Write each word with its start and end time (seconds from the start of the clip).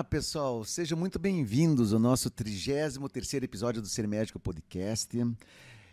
Olá, 0.00 0.04
pessoal. 0.04 0.64
Sejam 0.64 0.96
muito 0.96 1.18
bem-vindos 1.18 1.92
ao 1.92 2.00
nosso 2.00 2.30
33º 2.30 3.42
episódio 3.42 3.82
do 3.82 3.86
Ser 3.86 4.08
Médico 4.08 4.40
Podcast. 4.40 5.14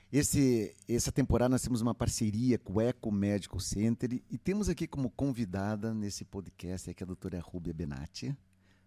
Esse, 0.10 0.74
essa 0.88 1.12
temporada 1.12 1.50
nós 1.50 1.62
temos 1.62 1.82
uma 1.82 1.94
parceria 1.94 2.58
com 2.58 2.76
o 2.76 2.82
Eco 2.82 3.12
Medical 3.12 3.60
Center 3.60 4.14
e 4.14 4.38
temos 4.38 4.70
aqui 4.70 4.88
como 4.88 5.10
convidada 5.10 5.94
nesse 5.94 6.24
podcast 6.24 6.90
aqui 6.90 7.04
a 7.04 7.06
doutora 7.06 7.38
Rúbia 7.42 7.74
Benatti. 7.74 8.34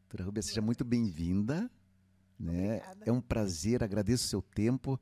Doutora 0.05 0.25
Rúbia, 0.25 0.43
seja 0.43 0.63
muito 0.63 0.87
bem-vinda. 0.87 1.71
Né? 2.39 2.81
É 3.05 3.13
um 3.13 3.21
prazer, 3.21 3.85
agradeço 3.85 4.25
o 4.25 4.29
seu 4.29 4.41
tempo. 4.41 4.99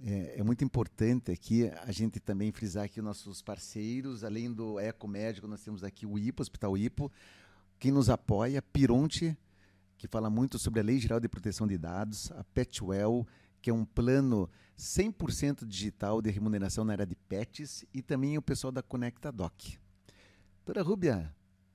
É, 0.00 0.36
é, 0.38 0.42
muito 0.44 0.62
importante 0.62 1.32
aqui 1.32 1.68
a 1.82 1.90
gente 1.90 2.20
também 2.20 2.52
frisar 2.52 2.84
aqui 2.84 3.00
os 3.00 3.04
nossos 3.04 3.42
parceiros, 3.42 4.22
além 4.22 4.52
do 4.52 4.78
Eco 4.78 5.08
Médico, 5.08 5.48
nós 5.48 5.60
temos 5.64 5.82
aqui 5.82 6.06
o 6.06 6.16
IPO, 6.16 6.42
Hospital 6.42 6.78
IPO, 6.78 7.10
quem 7.80 7.90
nos 7.90 8.08
apoia, 8.08 8.62
Pironte, 8.62 9.36
que 9.96 10.06
fala 10.06 10.28
muito 10.28 10.58
sobre 10.58 10.80
a 10.80 10.82
Lei 10.82 10.98
Geral 10.98 11.20
de 11.20 11.28
Proteção 11.28 11.66
de 11.66 11.78
Dados, 11.78 12.30
a 12.32 12.44
Petwell, 12.44 13.26
que 13.60 13.70
é 13.70 13.74
um 13.74 13.84
plano 13.84 14.48
100% 14.78 15.66
digital 15.66 16.20
de 16.20 16.30
remuneração 16.30 16.84
na 16.84 16.92
área 16.92 17.06
de 17.06 17.16
pets, 17.16 17.84
e 17.92 18.02
também 18.02 18.36
o 18.36 18.42
pessoal 18.42 18.70
da 18.70 18.82
Conecta 18.82 19.32
Doc. 19.32 19.60
Doutora 20.64 20.82
Rúbia, 20.82 21.34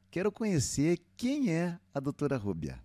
quero 0.09 0.31
conhecer 0.31 0.99
quem 1.17 1.51
é 1.51 1.79
a 1.93 1.99
doutora 1.99 2.37
Rúbia. 2.37 2.81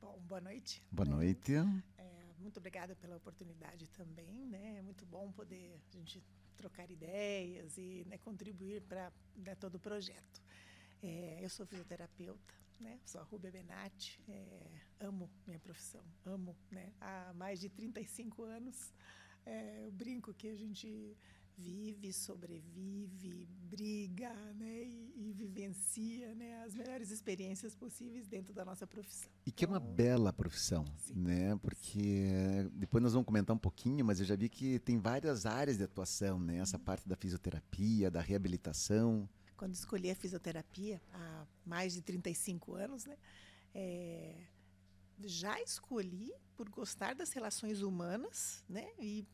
Bom, 0.00 0.20
boa 0.26 0.40
noite. 0.40 0.82
Boa 0.90 1.08
né? 1.08 1.14
noite. 1.14 1.52
É, 1.96 2.34
muito 2.38 2.58
obrigada 2.58 2.94
pela 2.96 3.16
oportunidade 3.16 3.88
também, 3.90 4.46
né? 4.46 4.76
É 4.78 4.82
muito 4.82 5.06
bom 5.06 5.32
poder 5.32 5.80
a 5.94 5.96
gente 5.96 6.22
trocar 6.56 6.90
ideias 6.90 7.76
e 7.78 8.04
né, 8.08 8.18
contribuir 8.18 8.82
para 8.82 9.12
né, 9.36 9.54
todo 9.54 9.76
o 9.76 9.80
projeto. 9.80 10.42
É, 11.02 11.38
eu 11.42 11.48
sou 11.48 11.66
fisioterapeuta, 11.66 12.54
né? 12.80 12.98
Sou 13.04 13.20
a 13.20 13.24
Rubia 13.24 13.50
Benatti, 13.50 14.20
é, 14.28 14.70
amo 15.00 15.30
minha 15.46 15.58
profissão, 15.58 16.04
amo, 16.24 16.56
né? 16.70 16.92
Há 17.00 17.32
mais 17.34 17.60
de 17.60 17.68
35 17.68 18.42
anos, 18.42 18.92
é, 19.44 19.84
eu 19.84 19.92
brinco 19.92 20.34
que 20.34 20.48
a 20.48 20.56
gente 20.56 21.16
vive, 21.58 22.12
sobrevive, 22.12 23.48
briga, 23.70 24.32
né? 24.54 24.84
E, 24.84 25.12
e, 25.16 25.32
vivencia, 25.32 26.34
né? 26.34 26.62
As 26.64 26.74
melhores 26.74 27.10
experiências 27.10 27.74
possíveis 27.74 28.26
dentro 28.26 28.52
da 28.52 28.64
nossa 28.64 28.86
profissão. 28.86 29.30
E 29.46 29.50
que 29.50 29.64
então, 29.64 29.74
é 29.74 29.78
uma 29.78 29.84
bela 29.84 30.32
profissão, 30.32 30.84
sim, 30.98 31.14
né? 31.14 31.56
Porque 31.56 32.68
depois 32.74 33.02
nós 33.02 33.12
vamos 33.12 33.26
comentar 33.26 33.56
um 33.56 33.58
pouquinho, 33.58 34.04
mas 34.04 34.20
eu 34.20 34.26
já 34.26 34.36
vi 34.36 34.48
que 34.48 34.78
tem 34.80 34.98
várias 34.98 35.46
áreas 35.46 35.78
de 35.78 35.84
atuação, 35.84 36.38
né? 36.38 36.58
Essa 36.58 36.76
uhum. 36.76 36.84
parte 36.84 37.08
da 37.08 37.16
fisioterapia, 37.16 38.10
da 38.10 38.20
reabilitação 38.20 39.28
quando 39.56 39.74
escolhi 39.74 40.10
a 40.10 40.14
fisioterapia, 40.14 41.00
há 41.12 41.46
mais 41.64 41.94
de 41.94 42.02
35 42.02 42.74
anos, 42.74 43.04
né? 43.04 43.16
É, 43.74 44.36
já 45.24 45.60
escolhi 45.62 46.32
por 46.56 46.68
gostar 46.68 47.14
das 47.14 47.32
relações 47.32 47.82
humanas, 47.82 48.64
né? 48.68 48.88
E 48.98 49.26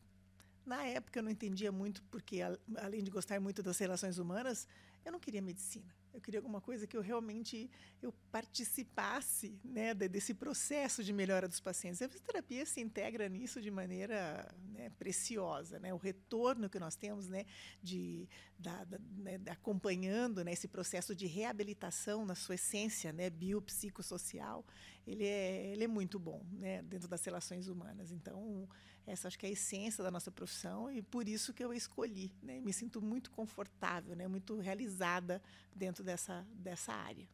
na 0.65 0.83
época 0.85 1.19
eu 1.19 1.23
não 1.23 1.31
entendia 1.31 1.71
muito, 1.71 2.01
porque 2.03 2.39
além 2.77 3.03
de 3.03 3.11
gostar 3.11 3.39
muito 3.39 3.61
das 3.61 3.77
relações 3.77 4.17
humanas, 4.17 4.67
eu 5.05 5.11
não 5.11 5.19
queria 5.19 5.41
medicina. 5.41 5.93
Eu 6.13 6.21
queria 6.21 6.39
alguma 6.39 6.61
coisa 6.61 6.85
que 6.85 6.95
eu 6.95 7.01
realmente 7.01 7.69
eu 8.01 8.13
participasse 8.31 9.59
né, 9.63 9.95
desse 9.95 10.33
processo 10.33 11.03
de 11.03 11.11
melhora 11.11 11.47
dos 11.47 11.59
pacientes. 11.59 12.01
A 12.03 12.07
fisioterapia 12.07 12.65
se 12.67 12.79
integra 12.79 13.27
nisso 13.27 13.59
de 13.59 13.71
maneira 13.71 14.53
né, 14.71 14.91
preciosa. 14.91 15.79
Né? 15.79 15.91
O 15.91 15.97
retorno 15.97 16.69
que 16.69 16.79
nós 16.79 16.95
temos 16.95 17.27
né, 17.27 17.45
de, 17.81 18.29
da, 18.59 18.83
da, 18.83 18.99
né, 19.17 19.39
acompanhando 19.47 20.43
né, 20.43 20.53
esse 20.53 20.67
processo 20.67 21.15
de 21.15 21.25
reabilitação 21.25 22.25
na 22.25 22.35
sua 22.35 22.55
essência 22.55 23.11
né, 23.11 23.31
biopsicossocial, 23.31 24.63
ele 25.05 25.25
é, 25.25 25.67
ele 25.67 25.83
é 25.83 25.87
muito 25.87 26.17
bom 26.17 26.45
né, 26.51 26.81
dentro 26.83 27.07
das 27.07 27.23
relações 27.23 27.67
humanas. 27.67 28.11
Então, 28.11 28.67
essa 29.05 29.27
acho 29.27 29.37
que 29.37 29.45
é 29.45 29.49
a 29.49 29.51
essência 29.51 30.03
da 30.03 30.09
nossa 30.09 30.31
profissão 30.31 30.89
e 30.89 31.01
por 31.01 31.27
isso 31.27 31.53
que 31.53 31.63
eu 31.63 31.73
escolhi. 31.73 32.31
Né? 32.41 32.59
Me 32.61 32.71
sinto 32.71 33.01
muito 33.01 33.29
confortável, 33.31 34.15
né? 34.15 34.27
muito 34.27 34.59
realizada 34.59 35.41
dentro 35.75 36.03
dessa, 36.03 36.45
dessa 36.53 36.93
área. 36.93 37.27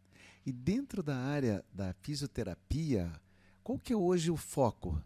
E 0.46 0.52
dentro 0.52 1.04
da 1.04 1.16
área 1.16 1.64
da 1.72 1.94
fisioterapia, 1.94 3.12
qual 3.64 3.78
que 3.78 3.94
é 3.94 3.96
hoje 3.96 4.32
o 4.32 4.38
foco 4.38 5.02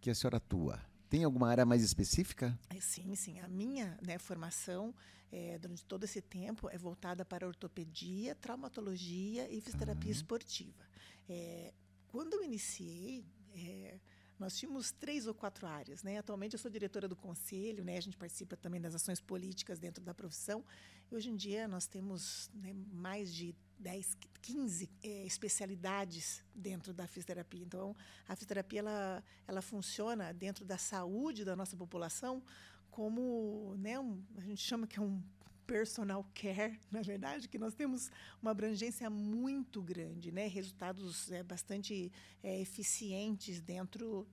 que 0.00 0.10
a 0.10 0.14
senhora 0.14 0.36
atua? 0.36 0.80
Tem 1.08 1.24
alguma 1.24 1.48
área 1.48 1.64
mais 1.64 1.82
específica? 1.82 2.58
É, 2.68 2.80
sim, 2.80 3.14
sim. 3.14 3.38
A 3.40 3.48
minha 3.48 3.96
né, 4.02 4.18
formação 4.18 4.94
é, 5.32 5.58
durante 5.58 5.84
todo 5.84 6.04
esse 6.04 6.20
tempo 6.20 6.68
é 6.68 6.76
voltada 6.76 7.24
para 7.24 7.46
ortopedia, 7.46 8.34
traumatologia 8.34 9.50
e 9.50 9.60
fisioterapia 9.60 10.10
ah. 10.10 10.12
esportiva. 10.12 10.84
É, 11.28 11.72
quando 12.16 12.32
eu 12.32 12.42
iniciei, 12.42 13.22
é, 13.54 14.00
nós 14.38 14.56
tínhamos 14.56 14.90
três 14.90 15.26
ou 15.26 15.34
quatro 15.34 15.66
áreas. 15.66 16.02
Né? 16.02 16.16
Atualmente 16.16 16.54
eu 16.54 16.58
sou 16.58 16.70
diretora 16.70 17.06
do 17.06 17.14
conselho, 17.14 17.84
né? 17.84 17.98
a 17.98 18.00
gente 18.00 18.16
participa 18.16 18.56
também 18.56 18.80
das 18.80 18.94
ações 18.94 19.20
políticas 19.20 19.78
dentro 19.78 20.02
da 20.02 20.14
profissão. 20.14 20.64
E 21.12 21.14
hoje 21.14 21.28
em 21.28 21.36
dia 21.36 21.68
nós 21.68 21.86
temos 21.86 22.50
né, 22.54 22.72
mais 22.90 23.34
de 23.34 23.54
10, 23.78 24.16
15 24.40 24.90
é, 25.02 25.26
especialidades 25.26 26.42
dentro 26.54 26.94
da 26.94 27.06
fisioterapia. 27.06 27.62
Então, 27.62 27.94
a 28.26 28.34
fisioterapia 28.34 28.78
ela, 28.78 29.22
ela 29.46 29.60
funciona 29.60 30.32
dentro 30.32 30.64
da 30.64 30.78
saúde 30.78 31.44
da 31.44 31.54
nossa 31.54 31.76
população 31.76 32.42
como 32.90 33.74
né, 33.76 34.00
um, 34.00 34.24
a 34.38 34.40
gente 34.40 34.62
chama 34.62 34.86
que 34.86 34.98
é 34.98 35.02
um 35.02 35.22
personal 35.66 36.24
care, 36.34 36.78
na 36.90 37.02
verdade, 37.02 37.48
que 37.48 37.58
nós 37.58 37.74
temos 37.74 38.10
uma 38.40 38.50
abrangência 38.50 39.08
muito 39.10 39.82
grande, 39.82 40.30
né? 40.30 40.46
resultados 40.46 41.30
é, 41.30 41.42
bastante 41.42 42.12
é, 42.42 42.60
eficientes 42.60 43.60
dentro 43.60 44.26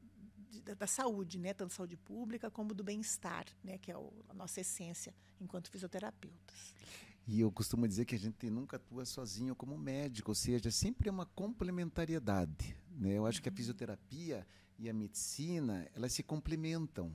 de, 0.49 0.61
da, 0.61 0.73
da, 0.73 0.87
saúde, 0.87 1.37
né? 1.39 1.53
tanto 1.53 1.73
saúde 1.73 1.97
pública 1.97 2.49
como 2.49 2.73
do 2.73 2.83
bem-estar, 2.83 3.45
né? 3.63 3.77
que 3.77 3.91
é 3.91 3.97
o, 3.97 4.13
a 4.29 4.33
nossa 4.33 4.61
essência 4.61 5.13
enquanto 5.41 5.69
fisioterapeutas. 5.69 6.73
E 7.25 7.39
eu 7.39 7.51
costumo 7.51 7.87
dizer 7.87 8.05
que 8.05 8.15
a 8.15 8.19
gente 8.19 8.49
nunca 8.49 8.75
atua 8.75 9.05
sozinho 9.05 9.55
como 9.55 9.77
médico, 9.77 10.31
ou 10.31 10.35
seja, 10.35 10.69
sempre 10.69 11.07
é 11.07 11.11
uma 11.11 11.25
complementariedade. 11.25 12.75
Né? 12.91 13.13
Eu 13.13 13.25
acho 13.25 13.41
que 13.41 13.47
a 13.47 13.51
uhum. 13.51 13.55
fisioterapia 13.55 14.45
e 14.77 14.89
a 14.89 14.93
medicina, 14.93 15.87
elas 15.95 16.11
se 16.11 16.21
complementam. 16.21 17.13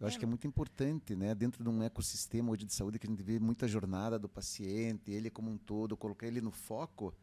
Eu 0.00 0.06
acho 0.06 0.18
que 0.18 0.24
é 0.24 0.28
muito 0.28 0.46
importante, 0.46 1.14
né, 1.14 1.34
dentro 1.34 1.62
de 1.62 1.68
um 1.68 1.82
ecossistema 1.82 2.50
hoje 2.50 2.64
de 2.64 2.72
saúde 2.72 2.98
que 2.98 3.06
a 3.06 3.10
gente 3.10 3.22
vê 3.22 3.38
muita 3.38 3.68
jornada 3.68 4.18
do 4.18 4.30
paciente, 4.30 5.10
ele 5.10 5.28
como 5.28 5.50
um 5.50 5.58
todo, 5.58 5.94
colocar 5.94 6.26
ele 6.26 6.40
no 6.40 6.50
foco, 6.50 7.14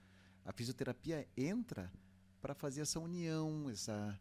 a 0.46 0.54
fisioterapia 0.54 1.28
entra 1.36 1.92
para 2.40 2.54
fazer 2.54 2.82
essa 2.82 3.00
união, 3.00 3.68
essa 3.70 4.18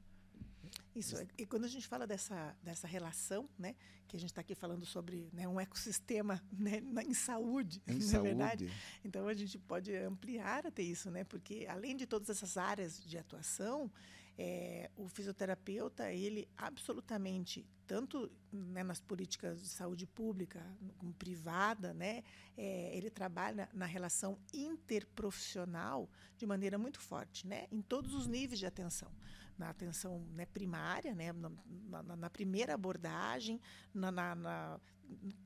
isso, 0.95 1.17
e 1.37 1.45
quando 1.45 1.65
a 1.65 1.69
gente 1.69 1.87
fala 1.87 2.07
dessa, 2.07 2.57
dessa 2.63 2.87
relação, 2.87 3.49
né, 3.59 3.75
que 4.09 4.17
a 4.17 4.21
gente 4.21 4.31
está 4.31 4.41
aqui 4.41 4.55
falando 4.55 4.87
sobre 4.87 5.29
né, 5.33 5.47
um 5.47 5.61
ecossistema 5.61 6.43
né, 6.51 6.83
em 7.07 7.15
saúde, 7.15 7.83
em 7.87 7.93
na 7.95 7.99
é 7.99 8.01
saúde. 8.01 8.29
verdade, 8.29 8.73
então 9.05 9.29
a 9.29 9.35
gente 9.35 9.59
pode 9.59 9.95
ampliar 9.95 10.67
até 10.67 10.83
isso, 10.83 11.11
né, 11.11 11.25
porque 11.25 11.67
além 11.69 11.97
de 11.97 12.07
todas 12.07 12.31
essas 12.31 12.57
áreas 12.57 13.03
de 13.05 13.19
atuação, 13.19 13.91
é, 14.39 14.91
o 14.97 15.09
fisioterapeuta, 15.09 16.13
ele 16.13 16.47
absolutamente, 16.57 17.67
tanto 17.87 18.31
né, 18.53 18.83
nas 18.83 19.01
políticas 19.01 19.63
de 19.63 19.69
saúde 19.69 20.07
pública 20.07 20.63
como 20.99 21.15
privada, 21.15 21.95
né, 21.95 22.23
é, 22.57 22.97
ele 22.97 23.09
trabalha 23.09 23.69
na 23.73 23.87
relação 23.87 24.39
interprofissional 24.53 26.11
de 26.37 26.47
maneira 26.47 26.77
muito 26.77 27.01
forte, 27.01 27.47
né, 27.47 27.67
em 27.73 27.81
todos 27.81 28.15
os 28.15 28.27
níveis 28.27 28.59
de 28.59 28.67
atenção. 28.67 29.11
Na 29.57 29.71
atenção 29.71 30.21
né, 30.35 30.45
primária, 30.45 31.15
né, 31.15 31.33
na, 31.33 31.51
na, 32.03 32.17
na, 32.17 32.29
primeira 32.29 32.75
abordagem, 32.75 33.59
na, 33.95 34.13
na, 34.13 34.79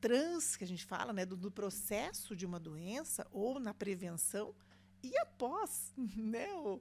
trans, 0.01 0.57
que 0.57 0.65
a 0.65 0.67
gente 0.67 0.85
fala, 0.85 1.13
né, 1.13 1.25
do, 1.25 1.37
do, 1.37 1.51
processo 1.51 2.35
de 2.35 2.45
uma 2.45 2.59
doença 2.59 3.25
ou 3.31 3.61
na 3.61 3.73
prevenção, 3.73 4.53
e 5.03 5.17
após 5.19 5.93
né, 6.17 6.49
uma, 6.55 6.81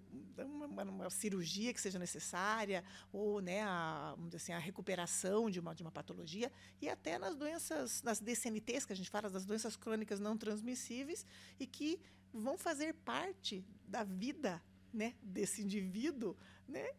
uma, 0.84 1.10
cirurgia 1.10 1.74
que 1.74 1.82
seja 1.82 2.00
necessária, 2.00 2.84
ou 3.12 3.42
né, 3.42 3.62
a, 3.64 4.16
assim, 4.34 4.54
a 4.54 4.60
recuperação 4.60 5.50
de 5.50 5.60
uma, 5.60 5.74
de 5.74 5.82
uma 5.82 5.92
patologia, 5.92 6.52
e 6.82 6.90
até 6.90 7.18
nas 7.18 7.36
doenças, 7.36 8.02
nas 8.04 8.20
DCNTs, 8.20 8.86
que 8.86 8.94
a 8.94 8.96
gente 8.96 9.10
fala 9.10 9.30
das 9.30 9.46
doenças 9.46 9.76
crônicas 9.76 10.20
não 10.20 10.38
transmissíveis, 10.38 11.26
e 11.60 11.66
que 11.66 12.00
vão 12.32 12.58
fazer 12.58 12.94
parte 12.94 13.66
da 13.88 14.04
vida 14.04 14.62
né, 14.94 15.16
desse 15.22 15.62
indivíduo 15.62 16.36
né, 16.68 16.94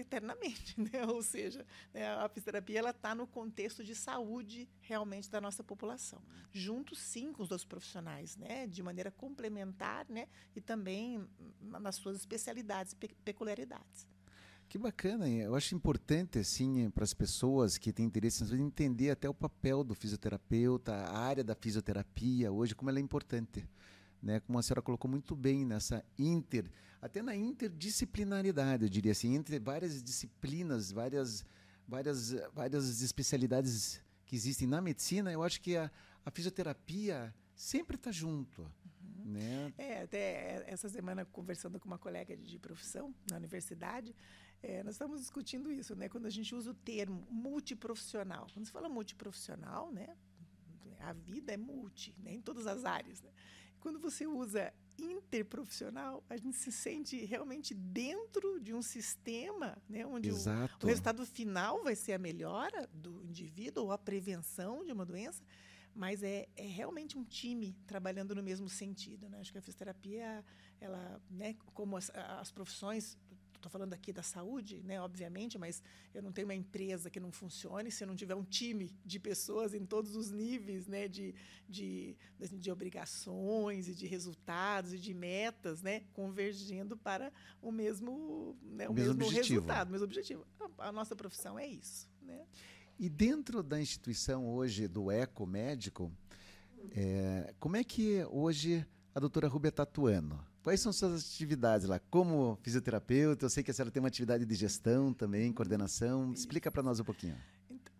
eternamente, 0.00 0.74
né? 0.80 1.06
Ou 1.06 1.22
seja, 1.22 1.66
né, 1.92 2.08
a 2.14 2.28
fisioterapia 2.28 2.78
ela 2.78 2.90
está 2.90 3.14
no 3.14 3.26
contexto 3.26 3.84
de 3.84 3.94
saúde 3.94 4.68
realmente 4.80 5.30
da 5.30 5.40
nossa 5.40 5.62
população, 5.62 6.22
junto 6.52 6.94
sim 6.94 7.32
com 7.32 7.42
os 7.42 7.50
outros 7.50 7.66
profissionais, 7.66 8.36
né? 8.36 8.66
De 8.66 8.82
maneira 8.82 9.10
complementar, 9.10 10.06
né? 10.08 10.28
E 10.54 10.60
também 10.60 11.26
nas 11.60 11.96
suas 11.96 12.16
especialidades, 12.16 12.94
pe 12.94 13.08
peculiaridades. 13.24 14.06
Que 14.68 14.76
bacana, 14.76 15.26
eu 15.26 15.54
acho 15.54 15.74
importante 15.74 16.38
assim 16.38 16.90
para 16.90 17.02
as 17.02 17.14
pessoas 17.14 17.78
que 17.78 17.90
têm 17.90 18.04
interesse 18.04 18.44
em 18.54 18.66
entender 18.66 19.08
até 19.08 19.26
o 19.26 19.32
papel 19.32 19.82
do 19.82 19.94
fisioterapeuta, 19.94 20.92
a 20.92 21.18
área 21.18 21.42
da 21.42 21.54
fisioterapia 21.54 22.52
hoje, 22.52 22.74
como 22.74 22.90
ela 22.90 22.98
é 22.98 23.02
importante. 23.02 23.66
Né, 24.22 24.40
como 24.40 24.58
a 24.58 24.62
senhora 24.62 24.82
colocou 24.82 25.10
muito 25.10 25.34
bem 25.36 25.64
nessa 25.64 26.04
inter, 26.18 26.70
até 27.00 27.22
na 27.22 27.34
interdisciplinaridade, 27.34 28.84
eu 28.84 28.88
diria 28.88 29.12
assim, 29.12 29.34
entre 29.34 29.58
várias 29.58 30.02
disciplinas, 30.02 30.90
várias, 30.90 31.44
várias, 31.86 32.32
várias 32.52 33.00
especialidades 33.00 34.00
que 34.26 34.34
existem 34.34 34.66
na 34.66 34.80
medicina, 34.80 35.32
eu 35.32 35.42
acho 35.42 35.60
que 35.60 35.76
a, 35.76 35.90
a 36.24 36.30
fisioterapia 36.30 37.32
sempre 37.54 37.96
está 37.96 38.10
junto. 38.10 38.62
Uhum. 38.62 39.32
Né? 39.32 39.72
É, 39.78 40.02
até 40.02 40.64
essa 40.66 40.88
semana, 40.88 41.24
conversando 41.24 41.78
com 41.78 41.86
uma 41.86 41.98
colega 41.98 42.36
de 42.36 42.58
profissão 42.58 43.14
na 43.30 43.36
universidade, 43.36 44.14
é, 44.62 44.82
nós 44.82 44.94
estamos 44.94 45.20
discutindo 45.20 45.70
isso, 45.70 45.94
né? 45.94 46.08
Quando 46.08 46.26
a 46.26 46.30
gente 46.30 46.54
usa 46.54 46.70
o 46.70 46.74
termo 46.74 47.26
multiprofissional. 47.30 48.46
Quando 48.52 48.66
se 48.66 48.72
fala 48.72 48.88
multiprofissional, 48.88 49.92
né? 49.92 50.16
A 51.00 51.12
vida 51.12 51.52
é 51.52 51.56
multi, 51.56 52.14
né? 52.18 52.32
em 52.32 52.40
todas 52.40 52.66
as 52.66 52.84
áreas. 52.84 53.22
Né? 53.22 53.30
Quando 53.80 53.98
você 53.98 54.26
usa 54.26 54.72
interprofissional, 54.98 56.24
a 56.28 56.36
gente 56.36 56.56
se 56.56 56.72
sente 56.72 57.24
realmente 57.24 57.72
dentro 57.72 58.58
de 58.58 58.74
um 58.74 58.82
sistema, 58.82 59.78
né, 59.88 60.04
onde 60.04 60.30
o, 60.30 60.34
o, 60.82 60.86
resultado 60.86 61.24
final 61.24 61.84
vai 61.84 61.94
ser 61.94 62.14
a 62.14 62.18
melhora 62.18 62.88
do 62.92 63.24
indivíduo 63.24 63.84
ou 63.84 63.92
a 63.92 63.98
prevenção 63.98 64.84
de 64.84 64.92
uma 64.92 65.06
doença, 65.06 65.40
mas 65.94 66.22
é, 66.22 66.48
é 66.56 66.66
realmente 66.66 67.16
um 67.16 67.24
time 67.24 67.76
trabalhando 67.86 68.34
no 68.34 68.42
mesmo 68.42 68.68
sentido. 68.68 69.28
Né? 69.28 69.38
Acho 69.40 69.52
que 69.52 69.58
a 69.58 69.62
fisioterapia, 69.62 70.44
ela, 70.80 71.20
né, 71.30 71.54
como 71.74 71.96
as, 71.96 72.10
as 72.10 72.50
profissões 72.50 73.16
estou 73.58 73.70
falando 73.70 73.92
aqui 73.92 74.12
da 74.12 74.22
saúde, 74.22 74.82
né, 74.82 75.00
obviamente, 75.00 75.58
mas 75.58 75.82
eu 76.14 76.22
não 76.22 76.32
tenho 76.32 76.46
uma 76.46 76.54
empresa 76.54 77.10
que 77.10 77.20
não 77.20 77.30
funcione 77.30 77.90
se 77.90 78.02
eu 78.02 78.08
não 78.08 78.16
tiver 78.16 78.34
um 78.34 78.44
time 78.44 78.94
de 79.04 79.20
pessoas 79.20 79.74
em 79.74 79.84
todos 79.84 80.16
os 80.16 80.30
níveis 80.30 80.86
né, 80.86 81.06
de, 81.08 81.34
de, 81.68 82.16
de 82.52 82.70
obrigações 82.70 83.88
e 83.88 83.94
de 83.94 84.06
resultados 84.06 84.92
e 84.92 84.98
de 84.98 85.12
metas 85.12 85.82
né, 85.82 86.02
convergendo 86.12 86.96
para 86.96 87.32
o 87.60 87.70
mesmo, 87.70 88.56
né, 88.62 88.88
o, 88.88 88.92
mesmo, 88.92 89.14
mesmo 89.14 89.32
resultado, 89.32 89.88
o 89.88 89.92
mesmo 89.92 90.04
objetivo. 90.04 90.46
A, 90.78 90.88
a 90.88 90.92
nossa 90.92 91.14
profissão 91.14 91.58
é 91.58 91.66
isso. 91.66 92.08
Né? 92.22 92.46
E 92.98 93.08
dentro 93.08 93.62
da 93.62 93.80
instituição 93.80 94.48
hoje 94.48 94.88
do 94.88 95.10
Eco 95.10 95.46
Médico, 95.46 96.12
é, 96.92 97.54
como 97.58 97.76
é 97.76 97.84
que 97.84 98.24
hoje 98.30 98.86
a 99.14 99.20
doutora 99.20 99.48
Rubia 99.48 99.68
está 99.68 99.82
atuando? 99.82 100.47
Quais 100.62 100.80
são 100.80 100.92
suas 100.92 101.34
atividades 101.34 101.86
lá? 101.86 101.98
Como 101.98 102.58
fisioterapeuta, 102.62 103.44
eu 103.44 103.50
sei 103.50 103.62
que 103.62 103.70
a 103.70 103.74
senhora 103.74 103.90
tem 103.90 104.00
uma 104.00 104.08
atividade 104.08 104.44
de 104.44 104.54
gestão 104.54 105.14
também, 105.14 105.52
coordenação. 105.52 106.32
Explica 106.32 106.70
para 106.70 106.82
nós 106.82 107.00
um 107.00 107.04
pouquinho. 107.04 107.36
Então, 107.70 107.94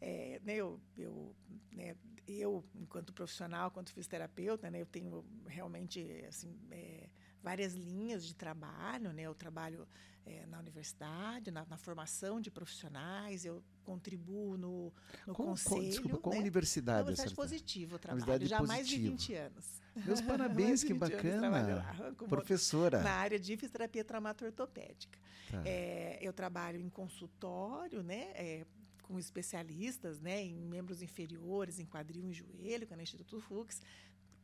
é, 0.00 0.40
né, 0.44 0.56
eu, 0.56 0.80
eu, 0.96 1.34
né, 1.72 1.96
eu, 2.26 2.64
enquanto 2.74 3.12
profissional, 3.12 3.68
enquanto 3.68 3.92
fisioterapeuta, 3.92 4.70
né, 4.70 4.80
eu 4.80 4.86
tenho 4.86 5.24
realmente 5.46 6.24
assim, 6.28 6.56
é, 6.70 7.08
várias 7.44 7.74
linhas 7.74 8.24
de 8.24 8.34
trabalho. 8.34 9.12
Né? 9.12 9.22
Eu 9.22 9.34
trabalho 9.34 9.86
é, 10.26 10.46
na 10.46 10.58
universidade, 10.58 11.50
na, 11.50 11.64
na, 11.66 11.76
formação 11.76 12.40
de 12.40 12.50
profissionais, 12.50 13.44
eu 13.44 13.62
contribuo 13.84 14.56
no, 14.56 14.92
no 15.26 15.34
qual, 15.34 15.48
conselho. 15.48 15.76
Qual, 15.76 15.82
desculpa, 15.82 16.18
qual 16.18 16.34
né? 16.34 16.40
universidade? 16.40 16.98
Na 16.98 17.04
Universidade 17.04 17.34
Positivo, 17.34 17.96
eu 17.96 17.98
trabalho 17.98 18.46
já 18.46 18.58
há 18.58 18.62
mais 18.62 18.88
de 18.88 18.96
20 18.96 19.34
anos. 19.34 19.82
Meus 19.94 20.20
parabéns, 20.22 20.82
que 20.82 20.94
bacana. 20.94 21.84
Professora. 22.28 23.02
Na 23.02 23.12
área 23.12 23.38
de 23.38 23.54
fisioterapia 23.56 24.02
traumato-ortopédica. 24.02 25.18
Tá. 25.50 25.62
É, 25.66 26.18
eu 26.22 26.32
trabalho 26.32 26.80
em 26.80 26.88
consultório, 26.88 28.02
né? 28.02 28.32
É, 28.34 28.66
com 29.02 29.18
especialistas 29.18 30.18
né, 30.18 30.42
em 30.42 30.54
membros 30.54 31.02
inferiores, 31.02 31.78
em 31.78 31.84
quadril 31.84 32.26
e 32.26 32.32
joelho, 32.32 32.86
que 32.86 32.94
é 32.94 32.96
no 32.96 33.02
Instituto 33.02 33.38
Fux. 33.38 33.82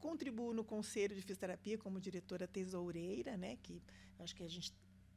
Contribuo 0.00 0.52
no 0.52 0.64
Conselho 0.64 1.14
de 1.14 1.22
Fisioterapia 1.22 1.78
como 1.78 2.00
diretora 2.00 2.48
tesoureira, 2.48 3.36
né, 3.36 3.56
que 3.62 3.82
acho 4.18 4.34
que 4.34 4.42
a 4.42 4.48
gente 4.48 4.72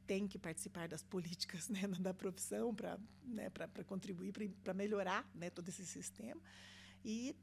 tem 0.06 0.28
que 0.28 0.38
participar 0.38 0.88
das 0.88 1.02
políticas 1.02 1.68
né, 1.70 1.88
da 1.98 2.12
profissão 2.12 2.74
para 2.74 2.98
né, 3.24 3.50
contribuir, 3.86 4.32
para 4.62 4.74
melhorar 4.74 5.28
né, 5.34 5.50
todo 5.50 5.68
esse 5.68 5.84
sistema. 5.86 6.40
E, 7.04 7.34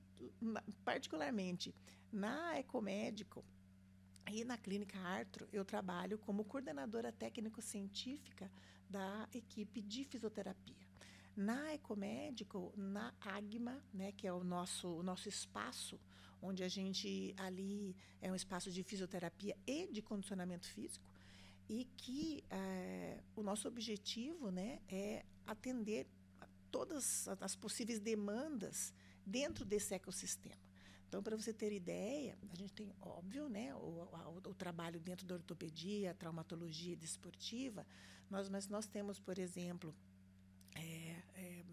particularmente, 0.85 1.73
na 2.11 2.59
Ecomédico 2.59 3.44
e 4.31 4.44
na 4.44 4.57
Clínica 4.57 4.97
Artro, 4.99 5.47
eu 5.51 5.65
trabalho 5.65 6.17
como 6.17 6.45
coordenadora 6.45 7.11
técnico-científica 7.11 8.51
da 8.89 9.27
equipe 9.33 9.81
de 9.81 10.05
fisioterapia. 10.05 10.81
Na 11.41 11.73
Ecomédico, 11.73 12.71
na 12.77 13.11
AGMA, 13.19 13.83
né, 13.91 14.11
que 14.11 14.27
é 14.27 14.33
o 14.33 14.43
nosso, 14.43 14.88
o 14.88 15.01
nosso 15.01 15.27
espaço, 15.27 15.99
onde 16.39 16.63
a 16.63 16.67
gente 16.67 17.33
ali 17.35 17.95
é 18.21 18.31
um 18.31 18.35
espaço 18.35 18.69
de 18.71 18.83
fisioterapia 18.83 19.57
e 19.65 19.88
de 19.88 20.03
condicionamento 20.03 20.67
físico, 20.67 21.03
e 21.67 21.85
que 21.97 22.43
é, 22.47 23.19
o 23.35 23.41
nosso 23.41 23.67
objetivo 23.67 24.51
né, 24.51 24.79
é 24.88 25.25
atender 25.47 26.07
todas 26.69 27.27
as 27.27 27.55
possíveis 27.55 27.99
demandas 27.99 28.94
dentro 29.25 29.65
desse 29.65 29.95
ecossistema. 29.95 30.61
Então, 31.07 31.23
para 31.23 31.35
você 31.35 31.51
ter 31.51 31.73
ideia, 31.73 32.37
a 32.51 32.55
gente 32.55 32.71
tem, 32.71 32.94
óbvio, 33.01 33.49
né, 33.49 33.73
o, 33.73 34.07
o, 34.37 34.37
o 34.45 34.53
trabalho 34.53 34.99
dentro 34.99 35.25
da 35.25 35.33
ortopedia, 35.35 36.13
traumatologia 36.13 36.95
desportiva, 36.95 37.85
nós, 38.29 38.47
mas 38.47 38.67
nós 38.67 38.85
temos, 38.85 39.19
por 39.19 39.39
exemplo, 39.39 39.94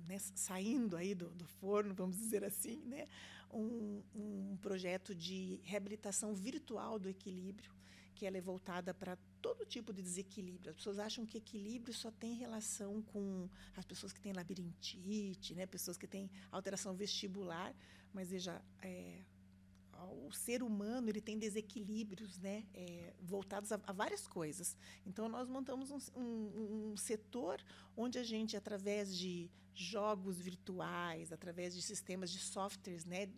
né, 0.09 0.19
saindo 0.19 0.97
aí 0.97 1.15
do, 1.15 1.29
do, 1.31 1.47
forno, 1.47 1.95
vamos 1.95 2.17
dizer 2.17 2.43
assim, 2.43 2.83
né, 2.87 3.07
um, 3.53 4.03
um 4.15 4.57
projeto 4.61 5.15
de 5.15 5.61
reabilitação 5.63 6.35
virtual 6.35 6.99
do 6.99 7.09
equilíbrio, 7.09 7.71
que 8.15 8.27
ela 8.27 8.37
é 8.37 8.41
voltada 8.41 8.93
para 8.93 9.17
todo 9.41 9.65
tipo 9.65 9.93
de 9.93 10.03
desequilíbrio. 10.03 10.71
As 10.71 10.77
pessoas 10.77 10.99
acham 10.99 11.25
que 11.25 11.39
equilíbrio 11.39 11.95
só 11.95 12.11
tem 12.11 12.35
relação 12.35 13.01
com 13.03 13.49
as 13.77 13.85
pessoas 13.85 14.13
que 14.13 14.21
têm 14.21 14.33
labirintite, 14.33 15.55
né? 15.55 15.67
pessoas 15.67 15.97
que 15.97 16.07
têm 16.07 16.29
alteração 16.51 16.95
vestibular, 16.95 17.73
mas 18.13 18.31
veja, 18.31 18.61
é, 18.83 19.21
o 20.05 20.33
ser 20.33 20.63
humano 20.63 21.09
ele 21.09 21.21
tem 21.21 21.39
desequilíbrios 21.39 22.39
né? 22.39 22.65
É, 22.75 23.15
voltados 23.21 23.73
a, 23.73 23.81
a, 23.87 23.93
várias 23.93 24.27
coisas. 24.27 24.77
Então, 25.07 25.29
nós 25.29 25.49
montamos 25.49 25.91
um, 25.91 25.99
um, 26.17 26.91
um 26.93 26.97
setor 26.97 27.63
onde 27.97 28.19
a 28.19 28.23
gente, 28.23 28.57
através 28.57 29.17
de 29.17 29.51
jogos 29.75 30.41
virtuais, 30.41 31.33
através 31.33 31.75
de 31.75 31.83
sistemas 31.83 32.31
de 32.31 32.39
softwares 32.39 33.05
né? 33.05 33.29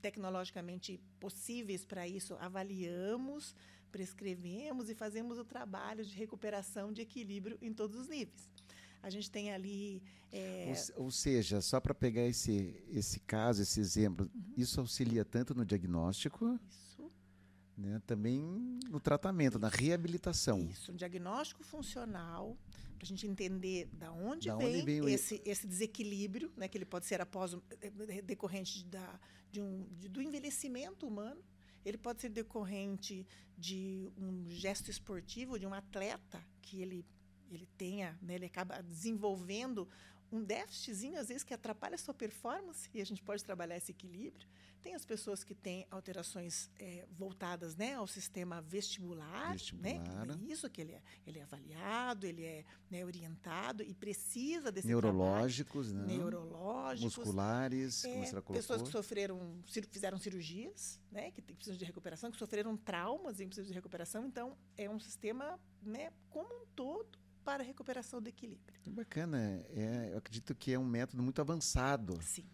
tecnologicamente 0.00 1.00
possíveis 1.18 1.84
para 1.84 2.08
isso, 2.08 2.34
avaliamos 2.40 3.54
prescrevemos 3.90 4.88
e 4.88 4.94
fazemos 4.94 5.38
o 5.38 5.44
trabalho 5.44 6.04
de 6.04 6.14
recuperação 6.14 6.92
de 6.92 7.02
equilíbrio 7.02 7.58
em 7.60 7.72
todos 7.72 7.98
os 7.98 8.08
níveis. 8.08 8.48
A 9.02 9.10
gente 9.10 9.30
tem 9.30 9.52
ali. 9.52 10.02
É... 10.32 10.72
Ou, 10.96 11.04
ou, 11.04 11.10
seja, 11.10 11.60
só 11.60 11.80
para 11.80 11.94
pegar 11.94 12.26
esse, 12.26 12.82
esse 12.88 13.20
caso, 13.20 13.62
esse 13.62 13.80
exemplo, 13.80 14.30
uhum. 14.34 14.52
isso 14.56 14.80
auxilia 14.80 15.24
tanto 15.24 15.54
no 15.54 15.64
diagnóstico. 15.64 16.58
Isso. 16.68 17.10
Né, 17.76 18.00
também 18.06 18.42
no 18.90 19.00
tratamento, 19.00 19.58
na 19.58 19.68
reabilitação. 19.68 20.60
Isso, 20.70 20.92
um 20.92 20.96
diagnóstico 20.96 21.64
funcional, 21.64 22.54
para 22.98 23.06
a 23.06 23.08
gente 23.08 23.26
entender 23.26 23.88
da 23.94 24.12
onde 24.12 24.48
da 24.48 24.56
vem, 24.56 24.66
onde 24.66 24.82
vem 24.82 25.10
esse, 25.10 25.40
esse 25.46 25.66
desequilíbrio, 25.66 26.52
né, 26.58 26.68
que 26.68 26.76
ele 26.76 26.84
pode 26.84 27.06
ser 27.06 27.22
após 27.22 27.56
eh, 27.80 28.20
decorrente 28.20 28.84
da, 28.84 29.18
de 29.50 29.62
um, 29.62 29.86
de, 29.98 30.08
do 30.08 30.20
envelhecimento 30.20 31.06
humano, 31.06 31.42
ele 31.84 31.96
pode 31.96 32.20
ser 32.20 32.28
decorrente 32.28 33.26
de 33.56 34.10
um 34.16 34.44
gesto 34.48 34.90
esportivo, 34.90 35.58
de 35.58 35.66
um 35.66 35.72
atleta 35.72 36.42
que 36.60 36.82
ele, 36.82 37.06
ele 37.50 37.68
tenha, 37.76 38.18
né, 38.22 38.34
ele 38.36 38.46
acaba 38.46 38.82
desenvolvendo 38.82 39.88
um 40.32 40.42
déficitzinho, 40.42 41.18
às 41.18 41.28
vezes, 41.28 41.42
que 41.42 41.52
atrapalha 41.52 41.96
a 41.96 41.98
sua 41.98 42.14
performance, 42.14 42.88
e 42.94 43.00
a 43.00 43.04
gente 43.04 43.22
pode 43.22 43.44
trabalhar 43.44 43.76
esse 43.76 43.90
equilíbrio. 43.90 44.46
Tem 44.80 44.94
as 44.94 45.04
pessoas 45.04 45.44
que 45.44 45.54
têm 45.54 45.86
alterações 45.90 46.70
é, 46.78 47.06
voltadas 47.10 47.76
né, 47.76 47.94
ao 47.96 48.06
sistema 48.06 48.62
vestibular, 48.62 49.52
vestibular. 49.52 49.92
Né, 50.26 50.34
que 50.38 50.50
é 50.50 50.52
isso 50.52 50.70
que 50.70 50.80
ele 50.80 50.92
é, 50.92 51.02
ele 51.26 51.38
é 51.38 51.42
avaliado, 51.42 52.26
ele 52.26 52.44
é 52.44 52.64
né, 52.88 53.04
orientado 53.04 53.82
e 53.82 53.92
precisa 53.92 54.72
desse 54.72 54.86
Neurológicos, 54.86 55.88
trabalho. 55.88 56.08
né? 56.08 56.16
Neurológicos. 56.16 57.16
Musculares, 57.16 58.04
é, 58.04 58.08
como 58.08 58.24
você 58.24 58.30
colocou. 58.30 58.56
Pessoas 58.56 58.82
que 58.82 58.88
sofreram, 58.88 59.62
fizeram 59.90 60.16
cirurgias, 60.16 60.98
né, 61.12 61.30
que 61.30 61.42
precisam 61.42 61.76
de 61.76 61.84
recuperação, 61.84 62.30
que 62.30 62.38
sofreram 62.38 62.74
traumas 62.74 63.38
e 63.38 63.44
precisam 63.44 63.68
de 63.68 63.74
recuperação. 63.74 64.24
Então, 64.24 64.56
é 64.78 64.88
um 64.88 64.98
sistema 64.98 65.60
né, 65.82 66.10
como 66.30 66.54
um 66.54 66.64
todo 66.74 67.19
para 67.44 67.62
a 67.62 67.66
recuperação 67.66 68.20
do 68.20 68.28
equilíbrio. 68.28 68.78
Que 68.82 68.90
bacana. 68.90 69.64
É, 69.70 70.10
eu 70.12 70.18
acredito 70.18 70.54
que 70.54 70.72
é 70.72 70.78
um 70.78 70.84
método 70.84 71.22
muito 71.22 71.40
avançado. 71.40 72.18
Sim. 72.22 72.44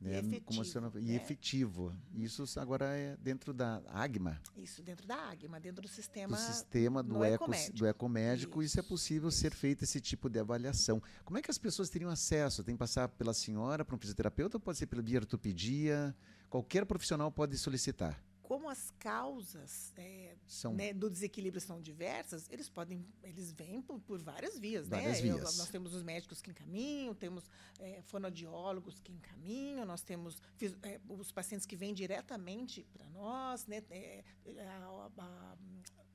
Né? 0.00 0.14
E 0.14 0.18
efetivo. 0.18 0.64
Senhora, 0.64 1.00
e 1.00 1.12
é. 1.12 1.14
efetivo. 1.14 1.96
Isso 2.14 2.60
agora 2.60 2.96
é 2.96 3.16
dentro 3.16 3.52
da 3.54 3.82
AGMA. 3.88 4.40
Isso, 4.56 4.82
dentro 4.82 5.06
da 5.06 5.30
AGMA, 5.30 5.58
dentro 5.58 5.82
do 5.82 5.88
sistema. 5.88 6.36
Do 6.36 6.42
sistema 6.42 7.02
do, 7.02 7.24
eco, 7.24 7.44
ecomédico. 7.44 7.78
do 7.78 7.86
ecomédico. 7.86 8.62
Isso, 8.62 8.72
isso 8.72 8.80
é 8.80 8.82
possível 8.82 9.28
isso. 9.28 9.38
ser 9.38 9.52
feito 9.54 9.84
esse 9.84 10.00
tipo 10.00 10.28
de 10.28 10.38
avaliação. 10.38 11.02
Como 11.24 11.38
é 11.38 11.42
que 11.42 11.50
as 11.50 11.58
pessoas 11.58 11.88
teriam 11.88 12.10
acesso? 12.10 12.62
Tem 12.62 12.74
que 12.74 12.78
passar 12.78 13.08
pela 13.08 13.32
senhora, 13.32 13.84
para 13.84 13.96
um 13.96 13.98
fisioterapeuta, 13.98 14.56
ou 14.56 14.60
pode 14.60 14.78
ser 14.78 14.86
pela 14.86 15.02
via 15.02 15.18
ortopedia? 15.18 16.14
Qualquer 16.50 16.84
profissional 16.84 17.32
pode 17.32 17.56
solicitar 17.56 18.22
como 18.46 18.70
as 18.70 18.92
causas 18.92 19.92
é, 19.96 20.36
são... 20.46 20.72
né, 20.72 20.92
do 20.92 21.10
desequilíbrio 21.10 21.60
são 21.60 21.80
diversas, 21.80 22.48
eles 22.48 22.68
podem, 22.68 23.04
eles 23.24 23.50
vêm 23.50 23.82
por, 23.82 23.98
por 23.98 24.20
várias 24.20 24.56
vias, 24.56 24.88
né? 24.88 24.98
várias 24.98 25.16
né? 25.16 25.22
Vias. 25.32 25.38
Eu, 25.38 25.58
nós 25.58 25.68
temos 25.68 25.92
os 25.92 26.04
médicos 26.04 26.40
que 26.40 26.50
encaminham, 26.50 27.12
temos 27.12 27.50
é, 27.80 28.00
fonoaudiólogos 28.02 29.00
que 29.00 29.10
encaminham, 29.10 29.84
nós 29.84 30.00
temos 30.00 30.40
é, 30.84 31.00
os 31.08 31.32
pacientes 31.32 31.66
que 31.66 31.74
vêm 31.74 31.92
diretamente 31.92 32.86
para 32.92 33.08
nós, 33.08 33.66
né? 33.66 33.82
É, 33.90 34.22
a, 34.60 35.10
a, 35.18 35.56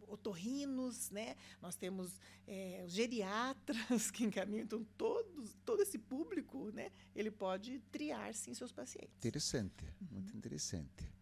otorrinos, 0.08 1.10
né? 1.10 1.36
Nós 1.62 1.76
temos 1.76 2.18
é, 2.48 2.84
os 2.86 2.94
geriatras 2.94 4.10
que 4.10 4.24
encaminham, 4.24 4.64
então 4.64 4.86
todos, 4.98 5.54
todo 5.66 5.82
esse 5.82 5.98
público, 5.98 6.72
né? 6.72 6.94
Ele 7.14 7.30
pode 7.30 7.80
triar 7.92 8.34
sim 8.34 8.54
seus 8.54 8.72
pacientes. 8.72 9.18
Interessante, 9.18 9.84
uhum. 9.84 10.08
muito 10.12 10.38
interessante. 10.38 11.21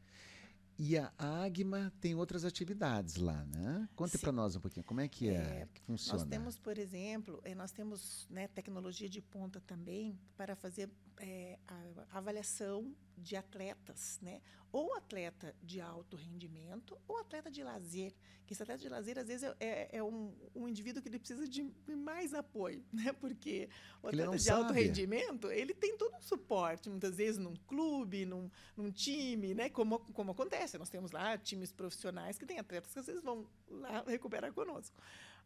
E 0.82 0.98
a 0.98 1.12
Agma 1.18 1.92
tem 2.00 2.16
outras 2.16 2.46
atividades 2.46 3.18
lá, 3.18 3.44
né? 3.44 3.90
Conte 3.98 4.18
para 4.18 4.32
nós 4.32 4.56
um 4.56 4.62
pouquinho, 4.62 4.86
como 4.86 5.02
é 5.02 5.10
que 5.10 5.28
é, 5.28 5.34
é, 5.34 5.68
que 5.74 5.82
funciona? 5.82 6.20
Nós 6.20 6.30
temos, 6.30 6.58
por 6.58 6.78
exemplo, 6.78 7.42
eh, 7.44 7.54
nós 7.54 7.74
temos 7.74 8.26
né, 8.30 8.48
tecnologia 8.48 9.10
de 9.10 9.22
ponta 9.22 9.60
também 9.60 10.18
para 10.38 10.56
fazer 10.56 10.90
é, 11.18 11.60
a 11.68 12.18
avaliação 12.18 12.96
de 13.20 13.36
atletas, 13.36 14.20
né? 14.22 14.42
Ou 14.72 14.96
atleta 14.96 15.56
de 15.64 15.82
alto 15.82 16.16
rendimento 16.16 16.98
ou 17.08 17.18
atleta 17.18 17.50
de 17.50 17.64
lazer. 17.64 18.14
Que 18.46 18.54
esse 18.54 18.62
atleta 18.64 18.82
de 18.82 18.90
lazer, 18.90 19.18
às 19.18 19.28
vezes, 19.28 19.44
é, 19.44 19.56
é, 19.60 19.90
é 19.98 20.04
um, 20.04 20.34
um, 20.56 20.68
indivíduo 20.68 21.02
que 21.02 21.10
ele 21.10 21.20
precisa 21.20 21.48
de 21.48 21.64
mais 21.88 22.34
apoio, 22.34 22.84
né? 22.94 23.12
Porque 23.14 23.70
o 24.02 24.08
atleta 24.08 24.38
de 24.38 24.44
sabe. 24.44 24.62
alto 24.62 24.74
rendimento, 24.74 25.52
ele 25.52 25.74
tem 25.74 25.98
todo 25.98 26.16
um 26.16 26.22
suporte, 26.22 26.90
muitas 26.90 27.18
vezes 27.18 27.38
num 27.38 27.56
clube, 27.68 28.26
num, 28.26 28.50
num 28.76 28.92
time, 28.92 29.54
né? 29.54 29.70
Como, 29.70 30.00
como 30.14 30.32
acontece. 30.32 30.78
Nós 30.78 30.90
temos 30.90 31.12
lá 31.12 31.38
times 31.38 31.72
profissionais 31.72 32.38
que 32.38 32.46
têm 32.46 32.60
atletas 32.60 32.94
que 32.94 33.00
às 33.00 33.06
vezes 33.06 33.24
vão 33.24 33.48
lá 33.70 34.04
recuperar 34.08 34.54
conosco. 34.54 34.96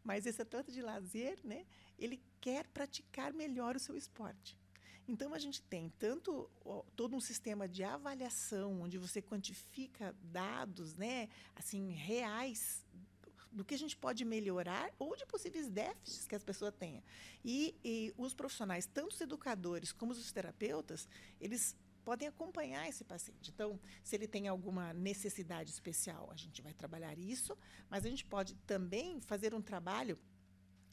Mas 0.02 0.26
esse 0.26 0.42
atleta 0.42 0.70
de 0.70 0.82
lazer, 0.82 1.38
né? 1.42 1.64
Ele 1.98 2.22
quer 2.40 2.66
praticar 2.68 3.32
melhor 3.32 3.74
o 3.74 3.80
seu 3.80 3.96
esporte. 3.96 4.56
Então 5.06 5.34
a 5.34 5.38
gente 5.38 5.60
tem 5.62 5.90
tanto 5.98 6.50
todo 6.96 7.14
um 7.14 7.20
sistema 7.20 7.68
de 7.68 7.84
avaliação 7.84 8.80
onde 8.80 8.96
você 8.96 9.20
quantifica 9.20 10.14
dados, 10.22 10.94
né, 10.94 11.28
assim 11.54 11.90
reais 11.92 12.84
do 13.52 13.64
que 13.64 13.74
a 13.74 13.78
gente 13.78 13.96
pode 13.96 14.24
melhorar 14.24 14.90
ou 14.98 15.14
de 15.14 15.24
possíveis 15.26 15.68
déficits 15.68 16.26
que 16.26 16.34
as 16.34 16.42
pessoas 16.42 16.74
tenham. 16.74 17.02
E, 17.44 17.74
e 17.84 18.12
os 18.16 18.34
profissionais, 18.34 18.86
tanto 18.86 19.14
os 19.14 19.20
educadores 19.20 19.92
como 19.92 20.12
os 20.12 20.32
terapeutas, 20.32 21.08
eles 21.40 21.76
podem 22.04 22.28
acompanhar 22.28 22.88
esse 22.88 23.04
paciente. 23.04 23.50
Então, 23.50 23.80
se 24.02 24.16
ele 24.16 24.26
tem 24.26 24.48
alguma 24.48 24.92
necessidade 24.92 25.70
especial, 25.70 26.28
a 26.30 26.36
gente 26.36 26.60
vai 26.60 26.74
trabalhar 26.74 27.18
isso, 27.18 27.56
mas 27.88 28.04
a 28.04 28.08
gente 28.08 28.24
pode 28.24 28.54
também 28.66 29.20
fazer 29.20 29.54
um 29.54 29.62
trabalho 29.62 30.18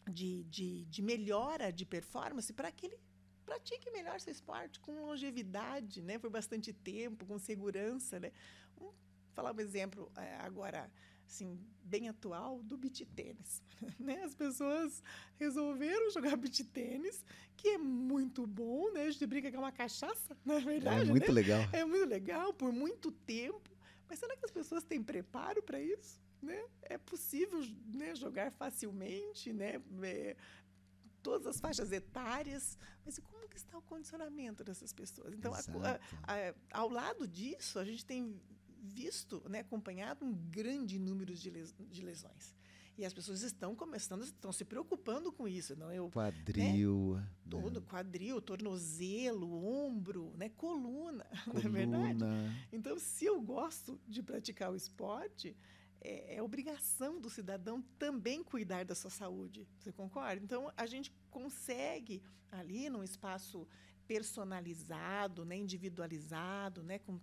de, 0.10 0.44
de, 0.46 0.86
de 0.86 1.02
melhora 1.02 1.72
de 1.72 1.86
performance 1.86 2.54
para 2.54 2.72
que 2.72 2.86
ele 2.86 3.00
pratique 3.46 3.92
melhor 3.92 4.20
seu 4.20 4.32
esporte 4.32 4.80
com 4.80 5.06
longevidade, 5.06 6.02
né, 6.02 6.18
por 6.18 6.30
bastante 6.30 6.72
tempo, 6.72 7.26
com 7.26 7.38
segurança, 7.38 8.20
né. 8.20 8.32
Vamos 8.78 8.96
falar 9.34 9.56
um 9.56 9.60
exemplo 9.60 10.12
é, 10.16 10.36
agora, 10.38 10.92
assim, 11.26 11.60
bem 11.84 12.08
atual 12.10 12.62
do 12.64 12.78
beach 12.78 13.06
tênis, 13.06 13.62
né? 14.00 14.24
As 14.24 14.36
pessoas 14.36 15.04
resolveram 15.38 16.10
jogar 16.12 16.36
beach 16.38 16.64
tênis, 16.66 17.24
que 17.58 17.70
é 17.70 17.78
muito 17.78 18.46
bom, 18.46 18.92
né? 18.92 19.04
A 19.04 19.12
gente 19.12 19.26
brinca 19.26 19.50
que 19.50 19.56
é 19.56 19.60
uma 19.60 19.72
cachaça, 19.72 20.38
na 20.46 20.56
é 20.56 20.60
verdade. 20.60 21.02
É 21.02 21.06
muito 21.06 21.28
né? 21.28 21.34
legal. 21.34 21.62
É 21.74 21.86
muito 21.86 22.06
legal 22.06 22.54
por 22.54 22.72
muito 22.72 23.12
tempo. 23.12 23.70
Mas 24.08 24.20
será 24.20 24.36
que 24.36 24.46
as 24.46 24.52
pessoas 24.52 24.84
têm 24.84 25.02
preparo 25.02 25.64
para 25.64 25.82
isso? 25.82 26.20
Né? 26.42 26.62
É 26.82 26.98
possível 26.98 27.62
né, 27.94 28.14
jogar 28.16 28.52
facilmente, 28.52 29.54
né? 29.54 29.82
É, 30.04 30.36
todas 31.22 31.48
as 31.48 31.60
faixas 31.60 31.92
etárias, 31.92 32.78
mas 33.06 33.18
como 33.20 33.48
que 33.48 33.58
está 33.58 33.78
o 33.78 33.82
condicionamento 33.82 34.64
dessas 34.64 34.94
pessoas? 34.94 35.34
Então, 35.34 35.54
a, 35.54 36.00
a, 36.24 36.80
ao 36.80 36.90
lado 36.90 37.28
disso, 37.28 37.80
a 37.80 37.86
gente 37.86 38.06
tem 38.06 38.40
visto, 38.82 39.44
né, 39.48 39.60
acompanhado 39.60 40.26
um 40.26 40.34
grande 40.34 40.98
número 40.98 41.34
de, 41.34 41.50
les, 41.50 41.74
de 41.78 42.02
lesões. 42.02 42.56
E 42.98 43.06
as 43.06 43.14
pessoas 43.14 43.42
estão 43.42 43.76
começando, 43.76 44.24
estão 44.24 44.52
se 44.52 44.66
preocupando 44.66 45.32
com 45.32 45.48
isso. 45.48 45.76
Não? 45.76 45.92
Eu, 45.92 46.10
quadril. 46.10 47.16
Né? 47.16 47.30
Todo, 47.50 47.80
né? 47.80 47.86
quadril, 47.90 48.42
tornozelo, 48.42 49.66
ombro, 49.66 50.34
né? 50.38 50.50
coluna, 50.50 51.26
coluna, 51.26 51.30
não 51.48 51.58
é 51.58 51.70
verdade? 51.70 52.24
Então, 52.72 53.00
se 53.00 53.26
eu 53.26 53.42
gosto 53.42 54.00
de 54.08 54.22
praticar 54.22 54.72
o 54.72 54.76
esporte, 54.76 55.56
é, 56.02 56.36
é, 56.36 56.42
obrigação 56.42 57.22
do 57.22 57.30
cidadão 57.30 57.82
também 58.00 58.44
cuidar 58.44 58.84
da 58.84 58.96
sua 58.96 59.12
saúde. 59.12 59.68
Você 59.80 59.92
concorda? 59.92 60.42
Então, 60.44 60.72
a 60.76 60.86
gente 60.86 61.14
consegue 61.30 62.24
ali 62.52 62.90
num 62.90 63.04
espaço 63.04 63.68
personalizado, 64.08 65.46
né, 65.46 65.56
individualizado, 65.56 66.84
né, 66.84 67.00
com 67.00 67.20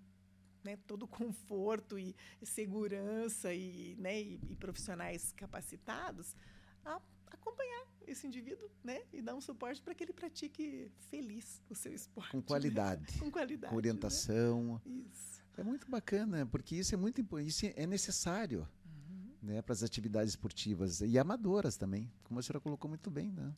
né, 0.64 0.76
todo 0.86 1.06
conforto 1.06 1.98
e 1.98 2.14
segurança 2.42 3.52
e, 3.52 3.96
né, 3.98 4.20
e, 4.20 4.40
e 4.48 4.56
profissionais 4.56 5.32
capacitados, 5.32 6.36
a 6.84 7.00
acompanhar 7.26 7.86
esse 8.06 8.26
indivíduo, 8.26 8.70
né, 8.82 9.02
e 9.12 9.20
dar 9.20 9.34
um 9.34 9.40
suporte 9.40 9.82
para 9.82 9.94
que 9.94 10.04
ele 10.04 10.12
pratique 10.12 10.90
feliz 11.10 11.62
o 11.68 11.74
seu 11.74 11.92
esporte. 11.92 12.30
Com 12.30 12.40
qualidade. 12.40 13.14
Né? 13.14 13.20
Com 13.20 13.30
qualidade. 13.30 13.70
Com 13.70 13.76
orientação. 13.76 14.80
Né? 14.86 15.04
Isso. 15.10 15.37
É 15.58 15.62
muito 15.64 15.90
bacana, 15.90 16.46
porque 16.46 16.76
isso 16.76 16.94
é 16.94 16.96
muito 16.96 17.20
isso 17.40 17.66
é 17.74 17.84
necessário 17.84 18.60
uhum. 18.86 19.32
né, 19.42 19.60
para 19.60 19.72
as 19.72 19.82
atividades 19.82 20.30
esportivas 20.30 21.00
e 21.00 21.18
amadoras 21.18 21.76
também, 21.76 22.08
como 22.22 22.38
a 22.38 22.42
senhora 22.44 22.60
colocou 22.60 22.88
muito 22.88 23.10
bem. 23.10 23.32
Né? 23.32 23.52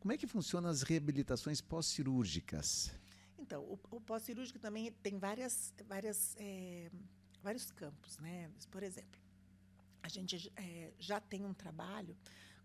Como 0.00 0.12
é 0.12 0.18
que 0.18 0.26
funcionam 0.26 0.68
as 0.68 0.82
reabilitações 0.82 1.60
pós-cirúrgicas? 1.60 2.90
Então, 3.38 3.62
o, 3.62 3.78
o 3.92 4.00
pós-cirúrgico 4.00 4.58
também 4.58 4.90
tem 5.00 5.16
várias, 5.16 5.72
várias, 5.86 6.34
é, 6.38 6.90
vários 7.40 7.70
campos. 7.70 8.18
Né? 8.18 8.50
Por 8.68 8.82
exemplo, 8.82 9.20
a 10.02 10.08
gente 10.08 10.52
é, 10.56 10.92
já 10.98 11.20
tem 11.20 11.44
um 11.46 11.54
trabalho 11.54 12.16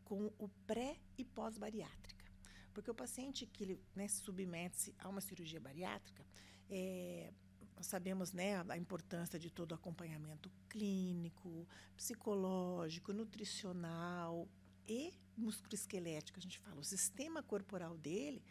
com 0.03 0.33
o 0.39 0.49
pré 0.65 0.97
e 1.15 1.23
pós-bariátrica. 1.23 2.25
Porque 2.73 2.89
o 2.89 2.95
paciente 2.95 3.45
que 3.45 3.79
né, 3.95 4.07
submete-se 4.07 4.95
a 4.97 5.09
uma 5.09 5.21
cirurgia 5.21 5.59
bariátrica, 5.59 6.25
é, 6.71 7.31
nós 7.75 7.87
sabemos 7.87 8.31
né, 8.31 8.63
a 8.69 8.77
importância 8.77 9.37
de 9.37 9.49
todo 9.49 9.71
o 9.71 9.75
acompanhamento 9.75 10.49
clínico, 10.69 11.67
psicológico, 11.95 13.11
nutricional 13.11 14.47
e 14.87 15.13
musculoesquelético. 15.35 16.39
A 16.39 16.41
gente 16.41 16.59
fala, 16.59 16.79
o 16.79 16.83
sistema 16.83 17.43
corporal 17.43 17.97
dele, 17.97 18.41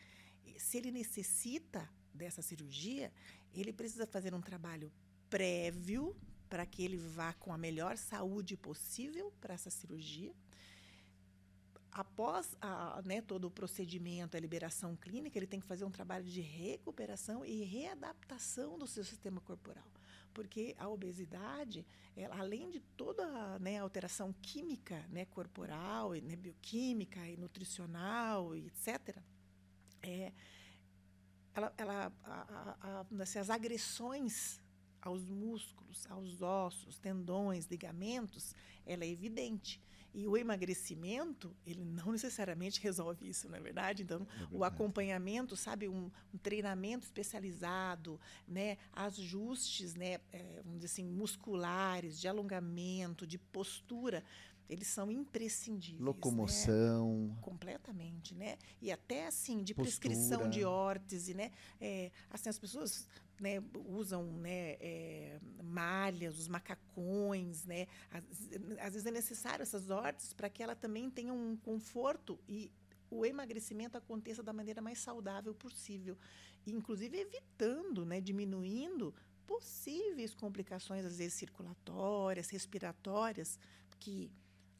se 0.59 0.77
ele 0.77 0.91
necessita 0.91 1.89
dessa 2.13 2.43
cirurgia, 2.43 3.13
ele 3.53 3.73
precisa 3.73 4.07
fazer 4.07 4.35
um 4.35 4.41
trabalho 4.41 4.93
prévio 5.31 6.15
para 6.49 6.67
que 6.67 6.85
ele 6.85 6.99
vá 6.99 7.33
com 7.33 7.53
a 7.53 7.59
melhor 7.59 7.97
saúde 7.97 8.57
possível 8.57 9.33
para 9.41 9.55
essa 9.55 9.71
cirurgia 9.71 10.35
após 11.95 12.57
a, 12.61 13.01
né, 13.05 13.23
todo 13.23 13.45
o 13.47 13.51
procedimento, 13.51 14.37
a 14.37 14.41
liberação 14.41 14.97
clínica, 14.97 15.39
ele 15.39 15.47
tem 15.47 15.61
que 15.61 15.67
fazer 15.67 15.85
um 15.85 15.91
trabalho 15.91 16.25
de 16.25 16.41
recuperação 16.41 17.45
e 17.47 17.63
readaptação 17.63 18.77
do 18.77 18.87
seu 18.87 19.05
sistema 19.05 19.41
corporal. 19.41 19.87
Porque 20.35 20.75
a 20.77 20.89
obesidade, 20.89 21.87
ela, 22.17 22.37
além 22.37 22.69
de 22.69 22.81
toda 22.81 23.57
né, 23.61 23.79
a 23.79 23.83
alteração 23.83 24.35
química 24.43 25.07
né, 25.09 25.25
corporal, 25.27 26.11
né, 26.15 26.35
bioquímica 26.35 27.25
e 27.29 27.37
nutricional, 27.37 28.57
e 28.57 28.67
etc., 28.67 29.17
é, 30.03 30.33
ela, 31.55 31.73
ela, 31.79 32.13
a, 32.25 32.77
a, 32.81 33.23
assim, 33.23 33.39
as 33.39 33.49
agressões 33.49 34.61
aos 35.01 35.29
músculos, 35.29 36.11
aos 36.11 36.43
ossos, 36.43 36.99
tendões, 36.99 37.67
ligamentos, 37.67 38.53
ela 38.85 39.05
é 39.05 39.09
evidente. 39.09 39.81
E 40.15 40.29
o 40.29 40.37
emagrecimento, 40.37 41.55
ele 41.67 41.85
não 41.85 42.13
necessariamente 42.13 42.81
resolve 42.81 43.29
isso, 43.29 43.49
não 43.49 43.57
é 43.57 43.61
verdade? 43.61 44.05
Então, 44.05 44.23
é 44.23 44.25
verdade. 44.25 44.57
o 44.57 44.63
acompanhamento, 44.63 45.57
sabe, 45.57 45.89
um, 45.89 46.09
um, 46.33 46.39
treinamento 46.39 47.05
especializado, 47.05 48.21
né, 48.47 48.79
ajustes, 48.93 49.97
né, 49.97 50.21
é, 50.33 50.61
vamos 50.63 50.79
dizer 50.81 50.87
assim, 50.87 51.05
musculares, 51.05 52.21
de 52.21 52.29
alongamento, 52.29 53.27
de 53.27 53.39
postura, 53.39 54.23
eles 54.69 54.87
são 54.89 55.11
imprescindíveis. 55.11 56.01
Né? 56.01 56.07
Locomoção. 56.07 57.29
Né? 57.29 57.37
Completamente, 57.41 58.35
né? 58.35 58.57
E 58.81 58.91
até 58.91 59.27
assim, 59.27 59.63
de 59.63 59.75
Postura. 59.75 60.15
prescrição 60.15 60.49
de 60.49 60.65
órtese, 60.65 61.35
né? 61.35 61.51
É, 61.81 62.11
assim, 62.31 62.49
as 62.49 62.59
pessoas 62.59 63.07
né, 63.41 63.63
usam 63.87 64.25
né, 64.39 64.77
é, 64.81 65.41
malhas, 65.63 66.39
os 66.39 66.49
macacões, 66.49 67.65
né? 67.65 67.87
Às, 68.11 68.25
às, 68.81 68.93
vezes 68.93 69.07
é 69.07 69.11
necessário 69.11 69.63
essas 69.63 69.91
órteses 69.91 70.33
para 70.33 70.49
que 70.49 70.63
ela 70.63 70.75
também 70.75 71.11
tenha 71.11 71.33
um 71.33 71.57
conforto 71.57 72.39
e 72.49 72.71
o 73.11 73.25
emagrecimento 73.25 73.97
aconteça 73.97 74.43
da 74.43 74.53
maneira 74.53 74.81
mais 74.81 74.99
saudável 74.99 75.55
possível, 75.55 76.17
inclusive 76.67 77.19
evitando, 77.19 78.05
né, 78.05 78.21
diminuindo 78.21 79.15
possíveis 79.47 80.35
complicações, 80.35 81.05
às 81.05 81.19
vezes 81.19 81.35
circulatórias, 81.35 82.49
respiratórias, 82.49 83.59
que 84.01 84.31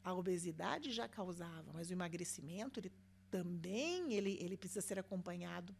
a 0.05 0.13
obesidade 0.13 0.91
já 0.91 1.09
causava, 1.09 1.73
mas 1.73 1.89
o 1.89 1.93
emagrecimento 1.93 2.79
ele 2.79 2.91
também 3.31 4.13
ele, 4.13 4.37
ele 4.39 4.55
precisa 4.55 4.79
ser 4.79 4.99
acompanhado 4.99 5.75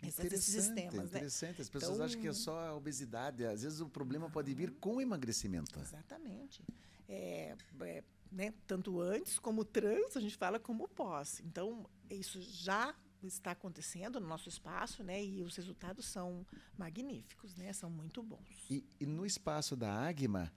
esses 0.00 0.44
sistemas, 0.44 0.94
né? 0.94 1.04
interessante. 1.04 1.58
Né? 1.58 1.62
As 1.62 1.68
pessoas 1.68 1.94
então, 1.94 2.06
acham 2.06 2.20
que 2.20 2.28
é 2.28 2.32
só 2.32 2.68
a 2.68 2.74
obesidade. 2.76 3.44
Às 3.44 3.64
vezes 3.64 3.80
o 3.80 3.88
problema 3.88 4.30
pode 4.30 4.54
vir 4.54 4.70
com 4.70 4.96
o 4.96 5.00
emagrecimento. 5.00 5.76
Exatamente. 5.80 6.62
É, 7.08 7.56
é, 7.80 8.04
né, 8.30 8.54
tanto 8.64 9.00
antes 9.00 9.40
como 9.40 9.64
trans, 9.64 10.16
a 10.16 10.20
gente 10.20 10.36
fala 10.36 10.60
como 10.60 10.86
pós. 10.86 11.40
Então, 11.44 11.84
isso 12.08 12.40
já 12.40 12.94
está 13.24 13.50
acontecendo 13.50 14.20
no 14.20 14.28
nosso 14.28 14.48
espaço, 14.48 15.02
né? 15.02 15.24
E 15.24 15.42
os 15.42 15.56
resultados 15.56 16.06
são 16.06 16.46
magníficos, 16.76 17.56
né? 17.56 17.72
São 17.72 17.90
muito 17.90 18.22
bons. 18.22 18.66
E, 18.70 18.86
e 19.00 19.04
no 19.06 19.26
espaço 19.26 19.74
da 19.74 19.92
Agma, 19.92 20.52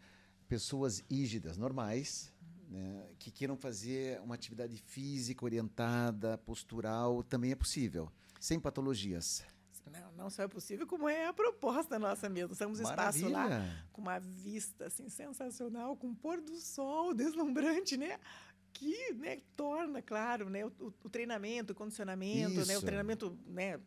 pessoas 0.47 1.03
ígidas, 1.09 1.57
normais, 1.57 2.31
né, 2.71 3.05
que 3.19 3.29
queiram 3.29 3.57
fazer 3.57 4.21
uma 4.21 4.33
atividade 4.33 4.77
física 4.77 5.43
orientada, 5.43 6.37
postural, 6.37 7.21
também 7.21 7.51
é 7.51 7.55
possível, 7.55 8.09
sem 8.39 8.59
patologias. 8.59 9.43
Não, 9.91 10.11
não 10.13 10.29
só 10.29 10.43
é 10.43 10.47
possível, 10.47 10.87
como 10.87 11.09
é 11.09 11.25
a 11.25 11.33
proposta 11.33 11.99
nossa 11.99 12.29
mesmo. 12.29 12.53
Estamos 12.53 12.79
espaço 12.79 13.27
lá 13.27 13.49
com 13.91 14.01
uma 14.01 14.19
vista 14.19 14.85
assim 14.85 15.09
sensacional, 15.09 15.97
com 15.97 16.07
um 16.07 16.15
pôr 16.15 16.39
do 16.39 16.55
sol 16.55 17.13
deslumbrante, 17.13 17.97
né? 17.97 18.17
que 18.73 19.13
né, 19.15 19.39
torna, 19.55 20.01
claro, 20.01 20.49
né, 20.49 20.65
o, 20.65 20.71
o 21.03 21.09
treinamento, 21.09 21.73
o 21.73 21.75
condicionamento, 21.75 22.65
né, 22.65 22.77
o 22.77 22.81
treinamento 22.81 23.37
né, 23.45 23.77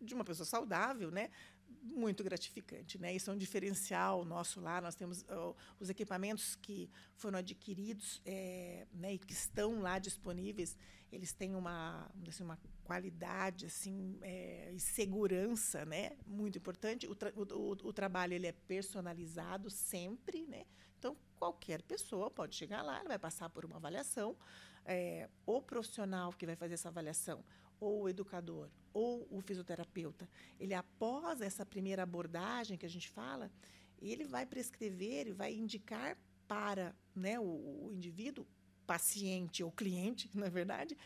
de 0.00 0.14
uma 0.14 0.24
pessoa 0.24 0.46
saudável, 0.46 1.10
né, 1.10 1.28
muito 1.82 2.22
gratificante, 2.22 2.98
né? 2.98 3.14
Isso 3.14 3.30
é 3.30 3.34
um 3.34 3.36
diferencial 3.36 4.24
nosso 4.24 4.60
lá. 4.60 4.80
Nós 4.80 4.94
temos 4.94 5.22
uh, 5.22 5.54
os 5.80 5.88
equipamentos 5.88 6.54
que 6.56 6.90
foram 7.14 7.38
adquiridos, 7.38 8.20
é, 8.24 8.86
né, 8.92 9.14
e 9.14 9.18
que 9.18 9.32
estão 9.32 9.80
lá 9.80 9.98
disponíveis. 9.98 10.76
Eles 11.10 11.32
têm 11.32 11.54
uma, 11.54 12.10
assim, 12.26 12.42
uma 12.42 12.58
qualidade, 12.84 13.66
assim, 13.66 14.18
é, 14.22 14.70
e 14.72 14.80
segurança, 14.80 15.84
né? 15.84 16.16
Muito 16.26 16.58
importante. 16.58 17.06
O, 17.06 17.14
tra 17.14 17.32
o, 17.34 17.42
o, 17.42 17.70
o 17.72 17.92
trabalho 17.92 18.34
ele 18.34 18.46
é 18.46 18.52
personalizado 18.52 19.70
sempre, 19.70 20.46
né? 20.46 20.64
Então, 20.98 21.16
qualquer 21.38 21.82
pessoa 21.82 22.30
pode 22.30 22.56
chegar 22.56 22.82
lá, 22.82 23.02
vai 23.04 23.18
passar 23.18 23.48
por 23.48 23.64
uma 23.64 23.76
avaliação. 23.76 24.36
É, 24.84 25.28
o 25.46 25.60
profissional 25.62 26.32
que 26.32 26.46
vai 26.46 26.56
fazer 26.56 26.74
essa 26.74 26.88
avaliação, 26.88 27.44
ou 27.80 28.02
o 28.02 28.08
educador, 28.08 28.68
ou 28.98 29.28
o 29.30 29.40
fisioterapeuta, 29.40 30.28
ele, 30.58 30.74
após 30.74 31.40
essa 31.40 31.64
primeira 31.64 32.02
abordagem 32.02 32.76
que 32.76 32.84
a 32.84 32.90
gente 32.90 33.08
fala, 33.08 33.48
ele 34.00 34.24
vai 34.24 34.44
prescrever 34.44 35.28
e 35.28 35.32
vai 35.32 35.54
indicar 35.54 36.18
para 36.48 36.94
né, 37.14 37.38
o, 37.38 37.44
o 37.86 37.92
indivíduo, 37.92 38.44
paciente 38.84 39.62
ou 39.62 39.70
cliente, 39.70 40.28
na 40.36 40.48
verdade, 40.48 40.96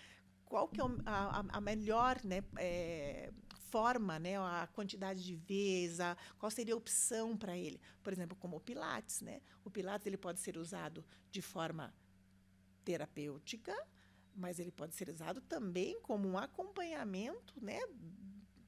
qual 0.46 0.68
que 0.68 0.80
é 0.80 0.84
a, 1.04 1.44
a 1.48 1.60
melhor 1.60 2.18
né, 2.24 2.42
é, 2.56 3.30
forma, 3.70 4.18
né, 4.18 4.38
a 4.38 4.66
quantidade 4.72 5.22
de 5.22 5.36
vezes, 5.36 6.00
a, 6.00 6.16
qual 6.38 6.50
seria 6.50 6.72
a 6.72 6.76
opção 6.76 7.36
para 7.36 7.56
ele. 7.56 7.78
Por 8.02 8.12
exemplo, 8.12 8.36
como 8.36 8.56
o 8.56 8.60
Pilates. 8.60 9.20
Né? 9.20 9.42
O 9.64 9.70
Pilates 9.70 10.06
ele 10.06 10.16
pode 10.16 10.40
ser 10.40 10.56
usado 10.56 11.04
de 11.30 11.42
forma 11.42 11.92
terapêutica, 12.84 13.74
mas 14.34 14.58
ele 14.58 14.70
pode 14.70 14.94
ser 14.94 15.08
usado 15.08 15.40
também 15.40 16.00
como 16.02 16.28
um 16.28 16.38
acompanhamento 16.38 17.54
né, 17.62 17.80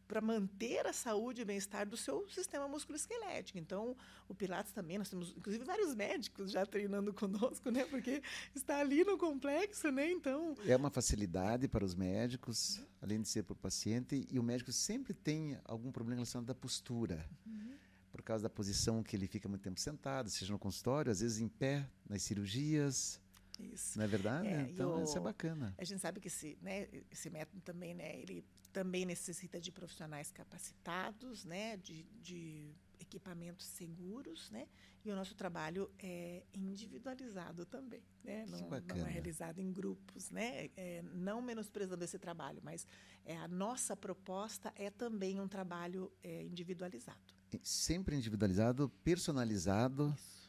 para 0.07 0.21
manter 0.21 0.87
a 0.87 0.93
saúde 0.93 1.43
e 1.43 1.45
bem-estar 1.45 1.89
do 1.89 1.97
seu 1.97 2.29
sistema 2.29 2.69
musculoesquelético. 2.69 3.59
Então, 3.59 3.97
o 4.29 4.35
Pilates 4.35 4.73
também, 4.73 4.99
nós 4.99 5.09
temos 5.09 5.35
inclusive 5.37 5.65
vários 5.65 5.95
médicos 5.95 6.51
já 6.51 6.65
treinando 6.67 7.13
conosco, 7.13 7.71
né? 7.71 7.85
Porque 7.87 8.23
está 8.55 8.79
ali 8.79 9.05
no 9.05 9.17
complexo, 9.19 9.91
né? 9.91 10.11
Então, 10.11 10.55
é 10.67 10.77
uma 10.77 10.91
facilidade 10.91 11.67
para 11.69 11.85
os 11.85 11.95
médicos, 11.95 12.81
além 13.01 13.21
de 13.21 13.29
ser 13.29 13.45
para 13.45 13.55
o 13.55 13.57
paciente, 13.57 14.27
e 14.31 14.39
o 14.39 14.43
médico 14.43 14.73
sempre 14.73 15.15
tem 15.15 15.59
algum 15.65 15.91
problema 15.91 16.17
relacionado 16.17 16.51
à 16.51 16.55
postura. 16.55 17.29
Uhum. 17.47 17.75
Por 18.13 18.23
causa 18.23 18.45
da 18.45 18.51
posição 18.51 19.03
que 19.03 19.17
ele 19.17 19.27
fica 19.27 19.49
muito 19.49 19.63
tempo 19.63 19.81
sentado, 19.81 20.31
seja 20.31 20.53
no 20.53 20.59
consultório, 20.59 21.11
às 21.11 21.21
vezes 21.21 21.41
em 21.41 21.49
pé, 21.49 21.89
nas 22.09 22.23
cirurgias. 22.23 23.21
Isso. 23.59 23.99
Não 23.99 24.05
é 24.05 24.09
verdade? 24.09 24.49
É, 24.49 24.63
então, 24.63 25.03
isso 25.03 25.17
é 25.17 25.21
bacana. 25.21 25.75
A 25.79 25.85
gente 25.85 26.01
sabe 26.01 26.21
que 26.21 26.29
esse, 26.29 26.59
né, 26.61 26.89
esse 27.11 27.31
método 27.31 27.61
também, 27.63 27.95
né, 27.95 28.19
ele 28.21 28.45
também 28.73 29.05
necessita 29.07 29.61
de 29.61 29.71
profissionais 29.71 30.33
capacitados, 30.33 31.45
né, 31.45 31.77
de, 31.77 32.05
de 32.21 32.75
equipamentos 32.99 33.67
seguros, 33.67 34.51
né, 34.51 34.67
e 35.05 35.11
o 35.13 35.15
nosso 35.15 35.35
trabalho 35.37 35.89
é 35.99 36.43
individualizado 36.53 37.65
também, 37.65 38.03
né, 38.25 38.45
não, 38.49 38.59
não, 38.69 39.07
é 39.07 39.11
realizado 39.11 39.61
em 39.61 39.73
grupos, 39.73 40.31
né, 40.31 40.71
é, 40.77 41.03
não 41.13 41.41
menosprezando 41.41 42.03
esse 42.03 42.19
trabalho, 42.19 42.61
mas 42.65 42.85
é, 43.25 43.37
a 43.37 43.47
nossa 43.47 43.97
proposta 43.97 44.73
é 44.75 44.91
também 44.91 45.41
um 45.41 45.47
trabalho 45.47 46.13
é, 46.23 46.43
individualizado. 46.43 47.35
Sempre 47.63 48.17
individualizado, 48.17 48.89
personalizado. 49.05 50.13
Isso 50.17 50.44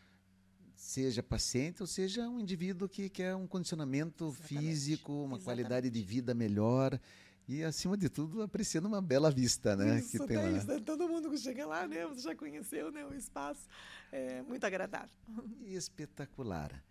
seja 0.86 1.24
paciente 1.24 1.82
ou 1.82 1.88
seja 1.88 2.30
um 2.30 2.40
indivíduo 2.40 2.88
que 2.88 3.10
quer 3.10 3.36
um 3.36 3.48
condicionamento 3.48 4.26
Exatamente. 4.26 4.48
físico, 4.48 5.12
uma 5.12 5.20
Exatamente. 5.38 5.44
qualidade 5.44 5.90
de 5.90 6.02
vida 6.04 6.34
melhor 6.34 7.00
e, 7.48 7.64
acima 7.64 7.98
de 7.98 8.08
tudo, 8.08 8.44
apreciando 8.44 8.88
uma 8.88 9.02
bela 9.02 9.32
vista, 9.32 9.76
né? 9.76 10.00
Isso, 10.00 10.12
que 10.12 10.28
tem 10.28 10.38
lá. 10.38 10.52
Isso, 10.52 10.68
né? 10.68 10.80
Todo 10.80 11.08
mundo 11.08 11.30
que 11.30 11.38
chega 11.38 11.66
lá, 11.66 11.88
né? 11.88 12.06
Você 12.08 12.22
já 12.22 12.36
conheceu 12.36 12.92
né? 12.92 13.04
o 13.04 13.14
espaço. 13.14 13.68
É 14.12 14.44
muito 14.44 14.64
agradável. 14.64 15.10
Espetacular. 15.66 16.84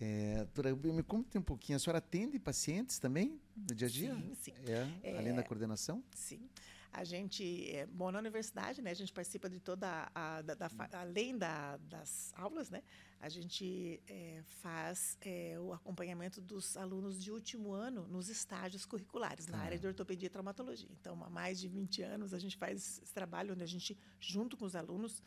É, 0.00 0.36
doutora, 0.36 0.74
me 0.76 1.02
conta 1.02 1.38
um 1.38 1.42
pouquinho. 1.42 1.76
A 1.76 1.78
senhora 1.80 1.98
atende 1.98 2.38
pacientes 2.38 3.00
também 3.00 3.40
no 3.56 3.74
dia 3.74 3.88
a 3.88 3.90
dia? 3.90 4.14
Sim, 4.14 4.34
sim. 4.40 4.52
É, 4.64 5.10
é, 5.10 5.18
além 5.18 5.34
da 5.34 5.42
coordenação? 5.42 6.04
Sim. 6.14 6.48
A 6.92 7.04
gente, 7.04 7.70
é, 7.70 7.86
bom, 7.86 8.10
na 8.10 8.18
universidade, 8.18 8.80
né, 8.82 8.90
a 8.90 8.94
gente 8.94 9.12
participa 9.12 9.48
de 9.48 9.60
toda 9.60 10.10
a, 10.14 10.42
da, 10.42 10.54
da, 10.54 10.70
além 10.92 11.36
da, 11.36 11.76
das 11.76 12.32
aulas, 12.36 12.70
né, 12.70 12.82
a 13.20 13.28
gente 13.28 14.00
é, 14.06 14.42
faz 14.60 15.18
é, 15.20 15.56
o 15.60 15.72
acompanhamento 15.72 16.40
dos 16.40 16.76
alunos 16.76 17.22
de 17.22 17.30
último 17.30 17.72
ano 17.72 18.06
nos 18.08 18.28
estágios 18.28 18.86
curriculares, 18.86 19.46
na 19.46 19.58
área 19.58 19.78
de 19.78 19.86
ortopedia 19.86 20.26
e 20.26 20.30
traumatologia. 20.30 20.88
Então, 21.00 21.22
há 21.24 21.30
mais 21.30 21.60
de 21.60 21.68
20 21.68 22.02
anos, 22.02 22.32
a 22.32 22.38
gente 22.38 22.56
faz 22.56 23.00
esse 23.02 23.12
trabalho 23.12 23.52
onde 23.52 23.62
a 23.62 23.66
gente, 23.66 23.96
junto 24.20 24.56
com 24.56 24.64
os 24.64 24.74
alunos, 24.74 25.22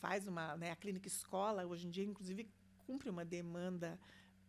faz 0.00 0.26
uma, 0.26 0.56
né, 0.56 0.70
a 0.70 0.76
clínica 0.76 1.08
escola, 1.08 1.66
hoje 1.66 1.86
em 1.86 1.90
dia, 1.90 2.04
inclusive, 2.04 2.48
cumpre 2.86 3.10
uma 3.10 3.24
demanda 3.24 3.98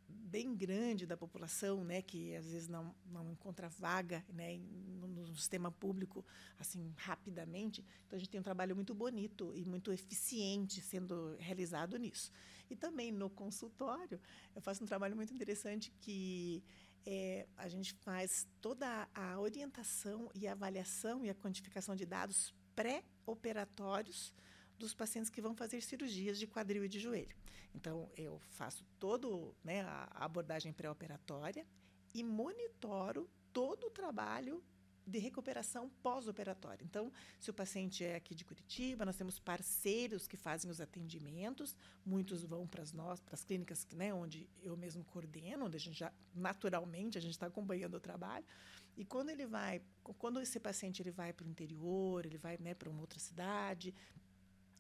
bem 0.08 0.56
grande 0.56 1.06
da 1.06 1.18
população, 1.18 1.84
né, 1.84 2.02
que 2.02 2.36
às 2.36 2.46
vezes 2.46 2.68
não, 2.68 2.94
não 3.06 3.32
encontra 3.32 3.70
vaga, 3.70 4.26
né, 4.30 4.58
no, 4.58 5.08
no, 5.08 5.36
sistema 5.36 5.72
público 5.72 6.26
assim 6.60 6.94
rapidamente. 6.98 7.84
Então 8.06 8.18
a 8.18 8.20
gente 8.20 8.30
tem 8.30 8.40
um 8.40 8.44
trabalho 8.44 8.76
muito 8.76 8.94
bonito 8.94 9.54
e 9.56 9.66
muito 9.66 9.92
eficiente 9.92 10.82
sendo 10.82 11.36
realizado 11.40 11.98
nisso. 11.98 12.32
E 12.70 12.76
também 12.76 13.12
no 13.12 13.30
consultório 13.30 14.20
eu 14.56 14.62
faço 14.62 14.84
um 14.84 14.88
trabalho 14.88 15.16
muito 15.16 15.34
interessante 15.34 15.94
que 16.02 16.64
é, 17.06 17.48
a 17.56 17.70
gente 17.70 17.94
faz 17.94 18.48
toda 18.62 19.08
a 19.14 19.40
orientação 19.40 20.30
e 20.36 20.48
avaliação 20.48 21.24
e 21.24 21.30
a 21.30 21.36
quantificação 21.36 21.96
de 21.96 22.06
dados 22.06 22.54
pré-operatórios 22.76 24.34
dos 24.78 24.94
pacientes 24.94 25.30
que 25.30 25.42
vão 25.42 25.56
fazer 25.56 25.82
cirurgias 25.82 26.38
de 26.38 26.48
quadril 26.48 26.86
e 26.86 26.90
de 26.90 27.00
joelho. 27.00 27.36
Então, 27.74 28.10
eu 28.16 28.40
faço 28.40 28.84
todo 29.00 29.56
né, 29.64 29.82
a 29.82 30.26
abordagem 30.26 30.74
pré-operatória 30.74 31.66
e 32.14 32.24
monitoro 32.24 33.30
todo 33.52 33.88
o 33.88 33.92
trabalho 33.92 34.64
de 35.08 35.20
recuperação 35.20 35.90
pós-operatória. 36.04 36.84
Então, 36.84 37.12
se 37.40 37.50
o 37.50 37.54
paciente 37.54 38.04
é 38.04 38.16
aqui 38.16 38.36
de 38.36 38.44
Curitiba, 38.44 39.06
nós 39.06 39.16
temos 39.16 39.40
parceiros 39.40 40.28
que 40.28 40.36
fazem 40.36 40.70
os 40.70 40.82
atendimentos, 40.82 41.74
muitos 42.06 42.44
vão 42.44 42.68
para 42.68 42.84
as 42.84 42.92
nós, 42.92 43.22
para 43.22 43.36
as 43.36 43.44
clínicas, 43.46 43.88
né, 43.94 44.14
onde 44.14 44.50
eu 44.62 44.76
mesmo 44.76 45.06
coordeno, 45.06 45.66
onde 45.66 45.78
a 45.78 45.80
gente 45.80 45.98
já 45.98 46.12
naturalmente 46.36 47.18
a 47.18 47.22
gente 47.22 47.32
está 47.32 47.46
acompanhando 47.48 47.96
o 47.96 48.02
trabalho. 48.02 48.46
E 48.98 49.06
quando 49.06 49.30
ele 49.30 49.46
vai, 49.46 49.82
quando 50.18 50.42
esse 50.42 50.60
paciente 50.60 51.02
ele 51.02 51.12
vai 51.12 51.32
para 51.32 51.46
o 51.46 51.50
interior, 51.50 52.26
ele 52.26 52.38
vai 52.38 52.58
né, 52.58 52.74
para 52.74 52.90
uma 52.90 53.00
outra 53.00 53.20
cidade, 53.20 53.94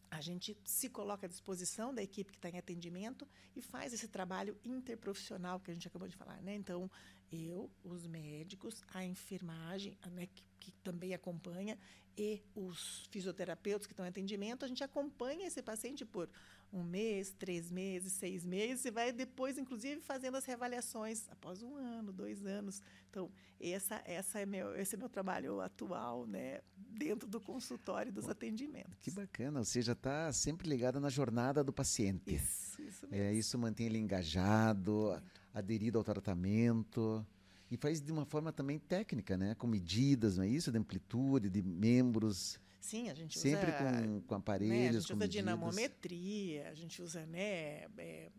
a 0.09 0.21
gente 0.21 0.57
se 0.63 0.89
coloca 0.89 1.25
à 1.25 1.29
disposição 1.29 1.93
da 1.93 2.01
equipe 2.01 2.31
que 2.31 2.37
está 2.37 2.49
em 2.49 2.57
atendimento 2.57 3.27
e 3.55 3.61
faz 3.61 3.93
esse 3.93 4.07
trabalho 4.07 4.57
interprofissional 4.63 5.59
que 5.59 5.71
a 5.71 5.73
gente 5.73 5.87
acabou 5.87 6.07
de 6.07 6.15
falar. 6.15 6.41
Né? 6.41 6.55
Então, 6.55 6.89
Eu, 7.31 7.69
os 7.83 8.07
médicos, 8.07 8.83
a 8.93 9.03
enfermagem, 9.03 9.97
né, 10.11 10.27
que, 10.27 10.43
que 10.59 10.71
também 10.83 11.13
acompanha, 11.13 11.77
e 12.17 12.41
os 12.55 13.07
fisioterapeutas 13.11 13.85
que 13.85 13.93
estão 13.93 14.05
em 14.05 14.09
atendimento, 14.09 14.65
a 14.65 14.67
gente 14.67 14.83
acompanha 14.83 15.45
esse 15.45 15.61
paciente 15.61 16.03
por 16.03 16.27
um 16.73 16.83
mês, 16.83 17.33
três 17.37 17.71
meses, 17.71 18.13
seis 18.13 18.45
meses, 18.45 18.83
e 18.85 18.91
vai 18.91 19.11
depois, 19.11 19.57
inclusive, 19.57 20.01
fazendo 20.01 20.35
as 20.35 20.45
reavaliações 20.45 21.29
após 21.29 21.61
um 21.61 21.75
ano, 21.75 22.11
dois 22.11 22.45
anos. 22.45 22.81
Então, 23.09 23.31
essa, 23.59 24.01
essa 24.05 24.39
é 24.39 24.45
meu, 24.45 24.75
esse 24.75 24.95
é 24.95 24.97
meu 24.97 25.07
trabalho 25.09 25.61
atual, 25.61 26.25
né, 26.25 26.61
dentro 26.75 27.27
do 27.27 27.39
consultório 27.39 28.11
dos 28.11 28.27
atendimentos. 28.27 28.97
Que 28.99 29.11
bacana, 29.11 29.63
você 29.63 29.81
já 29.81 29.93
está 29.93 30.31
sempre 30.33 30.67
ligada 30.67 30.99
na 30.99 31.09
jornada 31.09 31.63
do 31.63 31.71
paciente. 31.71 32.35
Isso, 32.35 32.81
isso 32.81 33.05
é, 33.05 33.09
mesmo. 33.09 33.25
É, 33.25 33.33
isso 33.33 33.57
mantém 33.57 33.85
ele 33.85 33.97
engajado, 33.97 35.11
Muito. 35.11 35.36
Aderido 35.57 35.97
ao 35.97 36.03
tratamento. 36.03 37.25
E 37.69 37.75
faz 37.75 38.01
de 38.01 38.11
uma 38.11 38.25
forma 38.25 38.51
também 38.53 38.79
técnica, 38.79 39.35
né? 39.37 39.53
Com 39.55 39.67
medidas, 39.67 40.37
não 40.37 40.43
é 40.43 40.47
isso? 40.47 40.71
De 40.71 40.77
amplitude, 40.77 41.49
de 41.49 41.61
membros. 41.61 42.59
Sim, 42.79 43.09
a 43.09 43.13
gente 43.13 43.37
Sempre 43.37 43.69
usa. 43.69 43.79
Sempre 43.79 44.07
com, 44.07 44.21
com 44.21 44.35
aparelhos. 44.35 44.71
Né? 44.71 44.87
A 44.87 44.91
gente 44.91 45.03
usa 45.03 45.15
medidas. 45.15 45.29
dinamometria, 45.29 46.69
a 46.69 46.73
gente 46.73 47.01
usa, 47.01 47.25
né? 47.25 47.87
É, 47.97 48.31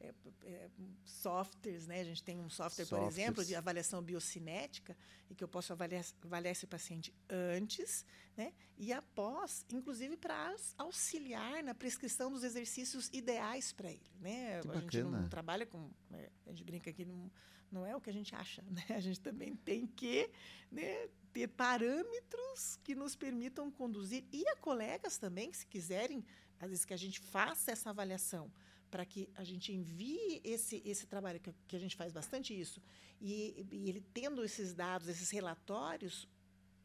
é, 0.00 0.14
é, 0.44 0.70
softwares, 1.04 1.86
né? 1.86 2.00
A 2.00 2.04
gente 2.04 2.22
tem 2.22 2.40
um 2.40 2.48
software, 2.48 2.86
Softwares. 2.86 3.14
por 3.14 3.20
exemplo, 3.20 3.44
de 3.44 3.54
avaliação 3.54 4.02
biocinética, 4.02 4.96
e 5.28 5.34
que 5.34 5.44
eu 5.44 5.48
posso 5.48 5.72
avaliar, 5.72 6.04
avaliar 6.24 6.52
esse 6.52 6.66
paciente 6.66 7.14
antes, 7.28 8.04
né? 8.36 8.52
E 8.78 8.92
após, 8.92 9.64
inclusive 9.70 10.16
para 10.16 10.56
auxiliar 10.78 11.62
na 11.62 11.74
prescrição 11.74 12.32
dos 12.32 12.42
exercícios 12.42 13.08
ideais 13.12 13.72
para 13.72 13.90
ele, 13.90 14.10
né? 14.18 14.60
Que 14.62 14.68
a 14.68 14.72
bacana. 14.72 14.90
gente 14.90 15.02
não 15.02 15.28
trabalha 15.28 15.66
com, 15.66 15.90
né? 16.08 16.28
a 16.46 16.50
gente 16.50 16.64
brinca 16.64 16.88
aqui 16.88 17.04
não, 17.04 17.30
não 17.70 17.86
é 17.86 17.94
o 17.94 18.00
que 18.00 18.08
a 18.08 18.12
gente 18.12 18.34
acha, 18.34 18.62
né? 18.62 18.84
A 18.88 19.00
gente 19.00 19.20
também 19.20 19.54
tem 19.54 19.86
que, 19.86 20.30
né? 20.72 21.08
ter 21.32 21.46
parâmetros 21.46 22.80
que 22.82 22.94
nos 22.94 23.14
permitam 23.14 23.70
conduzir 23.70 24.24
e 24.32 24.46
a 24.48 24.56
colegas 24.56 25.16
também, 25.16 25.52
se 25.52 25.64
quiserem, 25.66 26.24
às 26.58 26.68
vezes 26.70 26.84
que 26.84 26.94
a 26.94 26.96
gente 26.96 27.20
faça 27.20 27.70
essa 27.70 27.90
avaliação 27.90 28.50
para 28.90 29.04
que 29.04 29.28
a 29.34 29.44
gente 29.44 29.72
envie 29.72 30.40
esse, 30.44 30.82
esse 30.84 31.06
trabalho, 31.06 31.40
que, 31.40 31.52
que 31.68 31.76
a 31.76 31.78
gente 31.78 31.96
faz 31.96 32.12
bastante 32.12 32.58
isso, 32.58 32.82
e, 33.20 33.66
e 33.70 33.88
ele 33.88 34.00
tendo 34.12 34.44
esses 34.44 34.74
dados, 34.74 35.08
esses 35.08 35.30
relatórios, 35.30 36.28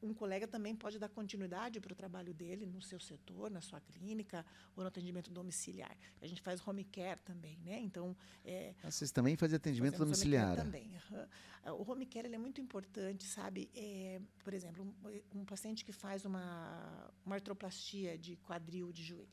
um 0.05 0.13
colega 0.13 0.47
também 0.47 0.75
pode 0.75 0.99
dar 0.99 1.09
continuidade 1.09 1.79
para 1.79 1.91
o 1.91 1.95
trabalho 1.95 2.33
dele 2.33 2.65
no 2.65 2.81
seu 2.81 2.99
setor, 2.99 3.49
na 3.49 3.61
sua 3.61 3.81
clínica 3.81 4.45
ou 4.75 4.83
no 4.83 4.87
atendimento 4.87 5.31
domiciliar. 5.31 5.95
A 6.21 6.27
gente 6.27 6.41
faz 6.41 6.65
home 6.65 6.83
care 6.83 7.19
também, 7.25 7.57
né? 7.65 7.79
Então, 7.79 8.15
é, 8.43 8.75
ah, 8.83 8.91
vocês 8.91 9.11
também 9.11 9.35
fazem 9.35 9.55
atendimento 9.55 9.97
domiciliar? 9.97 10.55
também. 10.55 10.91
Uhum. 11.11 11.75
O 11.79 11.91
home 11.91 12.05
care 12.05 12.31
é 12.31 12.37
muito 12.37 12.61
importante, 12.61 13.25
sabe? 13.25 13.69
É, 13.75 14.21
por 14.43 14.53
exemplo, 14.53 14.83
um, 14.83 15.39
um, 15.39 15.45
paciente 15.45 15.83
que 15.83 15.91
faz 15.91 16.23
uma, 16.25 17.11
uma 17.25 17.35
artroplastia 17.35 18.17
de 18.17 18.35
quadril 18.37 18.91
de 18.91 19.03
joelho. 19.03 19.27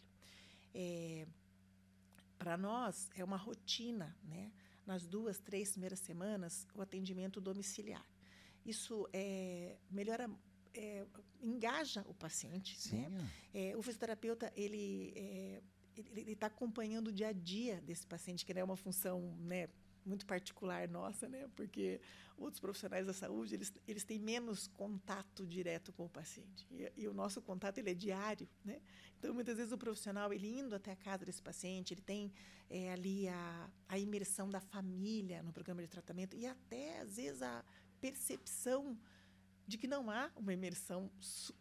É, 0.75 1.27
para 2.43 2.57
nós 2.57 3.11
é 3.15 3.23
uma 3.23 3.37
rotina, 3.37 4.17
né? 4.25 4.53
Nas 4.85 5.07
duas, 5.07 5.39
três 5.39 5.71
primeiras 5.71 6.01
semanas, 6.01 6.67
o 6.75 6.83
atendimento 6.83 7.41
domiciliar. 7.41 8.05
Isso 8.67 9.09
é, 9.13 9.77
melhora 9.91 10.29
é, 10.75 11.07
engaja 11.41 12.05
o 12.09 12.15
paciente. 12.15 12.81
Sim. 12.81 13.09
Né? 13.09 13.31
É, 13.55 13.77
o 13.77 13.83
fisioterapeuta 13.83 14.53
ele 14.57 15.13
é, 15.15 15.63
ele 16.17 16.33
está 16.33 16.47
acompanhando 16.47 17.09
o 17.09 17.13
dia 17.13 17.29
a 17.29 17.33
dia 17.33 17.81
desse 17.83 18.07
paciente, 18.07 18.45
que 18.45 18.53
é 18.53 18.65
uma 18.65 18.77
função 18.77 19.37
né, 19.39 19.69
muito 20.05 20.27
particular 20.27 20.89
nossa, 20.89 21.29
né? 21.29 21.49
Porque 21.55 22.01
outros 22.37 22.61
profissionais 22.61 23.07
da 23.07 23.13
saúde 23.13 23.55
eles, 23.55 23.73
eles 23.87 24.05
têm 24.05 24.19
menos 24.19 24.67
contato 24.67 25.47
direto 25.47 25.93
com 25.93 26.07
o 26.07 26.09
paciente 26.09 26.67
e, 26.71 26.93
e, 26.97 27.09
o 27.09 27.15
nosso 27.15 27.41
contato 27.41 27.79
ele 27.79 27.91
é 27.91 27.95
diário, 27.95 28.49
né? 28.65 28.81
Então 29.19 29.33
muitas 29.33 29.57
vezes 29.57 29.73
o 29.73 29.79
profissional 29.79 30.33
ele 30.33 30.59
indo 30.59 30.75
até 30.75 30.93
a 30.93 30.97
casa 30.97 31.25
desse 31.25 31.43
paciente 31.43 31.95
ele 31.95 32.01
tem 32.01 32.33
é, 32.69 32.93
ali 32.93 33.29
a, 33.29 33.71
a 33.89 33.99
imersão 33.99 34.51
da 34.51 34.61
família 34.61 35.43
no 35.43 35.53
programa 35.53 35.83
de 35.83 35.89
tratamento 35.89 36.37
e 36.37 36.47
até 36.47 37.01
às 37.01 37.17
vezes 37.17 37.43
a 37.43 37.65
percepção 38.01 38.99
de 39.67 39.79
que 39.79 39.87
não 39.87 40.11
há 40.11 40.31
uma 40.37 40.53
imersão, 40.53 41.11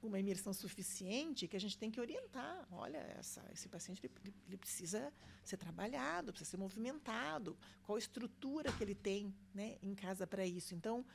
uma 0.02 0.20
imersão 0.20 0.54
suficiente, 0.54 1.48
que 1.48 1.56
a 1.56 1.60
gente 1.60 1.78
tem 1.78 1.92
que 1.92 2.00
orientar. 2.00 2.68
Olha, 2.72 2.98
essa, 3.18 3.44
esse 3.54 3.70
paciente 3.70 4.02
ele, 4.04 4.34
ele 4.48 4.58
precisa 4.58 5.14
ser 5.44 5.58
trabalhado, 5.58 6.32
precisa 6.32 6.52
ser 6.52 6.58
movimentado. 6.58 7.58
Qual 7.84 7.96
a 7.96 8.00
estrutura 8.00 8.72
que 8.74 8.84
ele 8.84 8.96
tem 8.96 9.34
né, 9.54 9.78
em 9.82 9.94
casa 9.94 10.26
para 10.26 10.46
isso? 10.46 10.74
Então, 10.74 11.06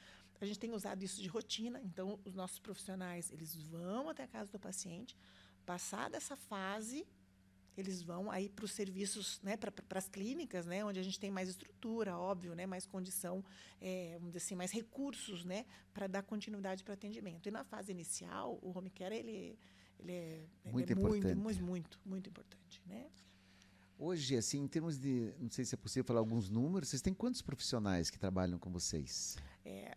a 0.41 0.47
gente 0.47 0.59
tem 0.59 0.73
usado 0.73 1.03
isso 1.03 1.21
de 1.21 1.29
rotina. 1.29 1.81
Então, 1.83 2.21
os 2.25 2.35
nossos 2.35 2.59
profissionais 2.59 3.31
eles 3.33 3.55
vão 3.55 4.09
até 4.09 4.25
a 4.25 4.29
casa 4.29 4.53
do 4.53 4.59
paciente, 4.59 5.17
passar 5.65 6.09
dessa 6.09 6.37
fase 6.37 7.07
eles 7.77 8.03
vão 8.03 8.31
aí 8.31 8.49
para 8.49 8.65
os 8.65 8.73
serviços, 8.73 9.41
né, 9.43 9.57
para 9.57 9.73
as 9.99 10.09
clínicas, 10.09 10.67
né, 10.67 10.85
onde 10.85 10.99
a 10.99 11.03
gente 11.03 11.21
tem 11.21 11.31
mais 11.31 11.49
estrutura, 11.49 12.17
óbvio, 12.17 12.55
né, 12.55 12.67
mais 12.67 12.87
condição, 12.87 13.45
é, 13.81 14.15
vamos 14.15 14.29
dizer 14.29 14.45
assim, 14.45 14.55
mais 14.55 14.73
recursos, 14.73 15.45
né, 15.45 15.67
para 15.93 16.07
dar 16.07 16.23
continuidade 16.23 16.83
para 16.83 16.93
o 16.93 16.95
atendimento. 16.95 17.47
E 17.47 17.51
na 17.51 17.65
fase 17.65 17.93
inicial, 17.93 18.59
o 18.63 18.77
home 18.77 18.91
care 18.91 19.17
ele, 19.17 19.59
ele 19.99 20.13
é 20.65 20.73
muito 20.73 20.91
ele 20.91 21.01
é 21.01 21.03
importante, 21.03 21.35
muito, 21.35 21.63
muito, 21.63 22.01
muito 22.05 22.31
importante, 22.31 22.83
né? 22.87 23.07
Hoje, 23.99 24.37
assim, 24.37 24.61
em 24.61 24.69
termos 24.69 24.99
de, 24.99 25.33
não 25.39 25.51
sei 25.51 25.65
se 25.65 25.75
é 25.75 25.79
possível 25.79 26.05
falar 26.05 26.21
alguns 26.21 26.51
números, 26.51 26.91
vocês 26.91 27.01
têm 27.01 27.15
quantos 27.15 27.41
profissionais 27.41 28.11
que 28.11 28.19
trabalham 28.19 28.59
com 28.59 28.71
vocês? 28.71 29.39
É, 29.65 29.97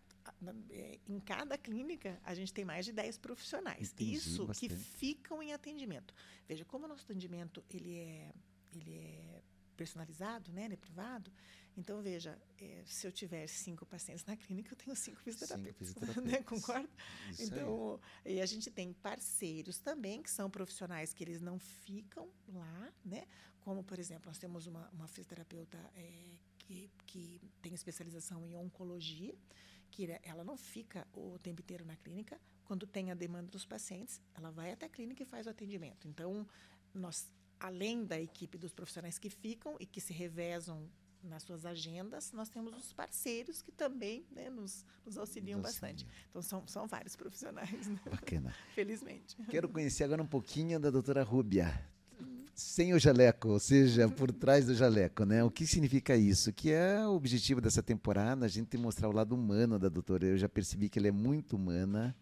em 1.07 1.19
cada 1.19 1.57
clínica, 1.57 2.19
a 2.23 2.33
gente 2.33 2.53
tem 2.53 2.63
mais 2.63 2.85
de 2.85 2.93
10 2.93 3.17
profissionais. 3.17 3.91
Entendi, 3.91 4.13
Isso 4.13 4.45
bastante. 4.45 4.73
que 4.73 4.75
ficam 4.75 5.43
em 5.43 5.53
atendimento. 5.53 6.13
Veja, 6.47 6.63
como 6.65 6.85
o 6.85 6.87
nosso 6.87 7.03
atendimento 7.03 7.63
ele 7.69 7.97
é, 7.97 8.33
ele 8.73 8.95
é 8.95 9.41
personalizado, 9.75 10.51
né, 10.51 10.65
ele 10.65 10.73
é 10.73 10.77
privado, 10.77 11.31
então, 11.79 12.01
veja, 12.01 12.37
é, 12.59 12.83
se 12.85 13.07
eu 13.07 13.11
tiver 13.11 13.47
cinco 13.47 13.85
pacientes 13.85 14.25
na 14.25 14.35
clínica, 14.35 14.73
eu 14.73 14.77
tenho 14.77 14.93
cinco 14.97 15.21
fisioterapeutas. 15.21 15.87
Cinco 15.87 15.99
fisioterapeutas. 16.01 16.39
Né? 16.39 16.43
Concorda? 16.43 16.89
Isso 17.31 17.43
então, 17.43 17.99
e 18.25 18.41
a 18.41 18.45
gente 18.45 18.69
tem 18.69 18.91
parceiros 18.91 19.79
também, 19.79 20.21
que 20.21 20.29
são 20.29 20.49
profissionais 20.49 21.13
que 21.13 21.23
eles 21.23 21.39
não 21.39 21.57
ficam 21.57 22.29
lá, 22.49 22.93
né? 23.05 23.25
Como, 23.61 23.81
por 23.81 23.97
exemplo, 23.97 24.27
nós 24.27 24.37
temos 24.37 24.67
uma, 24.67 24.89
uma 24.89 25.07
fisioterapeuta 25.07 25.77
é, 25.95 26.31
que, 26.57 26.91
que 27.05 27.41
tem 27.61 27.73
especialização 27.73 28.45
em 28.45 28.55
oncologia, 28.55 29.33
que 29.89 30.07
ela 30.23 30.43
não 30.43 30.57
fica 30.57 31.07
o 31.13 31.37
tempo 31.39 31.61
inteiro 31.61 31.85
na 31.85 31.95
clínica. 31.95 32.39
Quando 32.65 32.85
tem 32.85 33.11
a 33.11 33.15
demanda 33.15 33.49
dos 33.49 33.65
pacientes, 33.65 34.21
ela 34.33 34.51
vai 34.51 34.71
até 34.71 34.85
a 34.85 34.89
clínica 34.89 35.23
e 35.23 35.25
faz 35.25 35.47
o 35.47 35.49
atendimento. 35.49 36.07
Então, 36.07 36.47
nós, 36.93 37.31
além 37.59 38.05
da 38.05 38.19
equipe 38.19 38.57
dos 38.57 38.71
profissionais 38.71 39.17
que 39.17 39.29
ficam 39.29 39.75
e 39.79 39.85
que 39.85 39.99
se 39.99 40.13
revezam 40.13 40.87
nas 41.23 41.43
suas 41.43 41.65
agendas, 41.65 42.31
nós 42.31 42.47
temos 42.47 42.73
os 42.77 42.93
parceiros 42.93 43.61
que 43.61 43.71
também 43.71 44.25
né, 44.31 44.49
nos, 44.49 44.85
nos, 45.05 45.17
auxiliam 45.17 45.57
nos 45.57 45.71
bastante. 45.71 46.07
Então, 46.29 46.41
são, 46.41 46.65
são 46.67 46.87
vários 46.87 47.15
profissionais. 47.15 47.87
Né? 47.87 47.99
Bacana. 48.09 48.55
Felizmente. 48.73 49.35
Quero 49.49 49.67
conhecer 49.67 50.03
agora 50.03 50.21
um 50.21 50.27
pouquinho 50.27 50.79
da 50.79 50.89
doutora 50.89 51.23
Rúbia 51.23 51.67
sem 52.59 52.93
o 52.93 52.99
jaleco, 52.99 53.47
ou 53.47 53.59
seja, 53.59 54.09
por 54.09 54.33
trás 54.33 54.65
do 54.65 54.75
jaleco, 54.75 55.23
né? 55.23 55.41
O 55.43 55.49
que 55.49 55.65
significa 55.65 56.17
isso? 56.17 56.51
Que 56.51 56.71
é 56.71 57.07
o 57.07 57.11
objetivo 57.11 57.61
dessa 57.61 57.81
temporada, 57.81 58.45
a 58.45 58.49
gente 58.49 58.77
mostrar 58.77 59.07
o 59.07 59.13
lado 59.13 59.33
humano 59.33 59.79
da 59.79 59.87
doutora. 59.87 60.25
Eu 60.25 60.37
já 60.37 60.49
percebi 60.49 60.89
que 60.89 60.99
ela 60.99 61.07
é 61.07 61.11
muito 61.11 61.55
humana, 61.55 62.13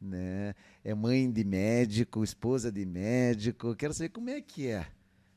né? 0.00 0.54
É 0.84 0.94
mãe 0.94 1.28
de 1.28 1.42
médico, 1.42 2.22
esposa 2.22 2.70
de 2.70 2.86
médico. 2.86 3.74
Quero 3.74 3.92
saber 3.92 4.10
como 4.10 4.30
é 4.30 4.40
que 4.40 4.68
é, 4.68 4.86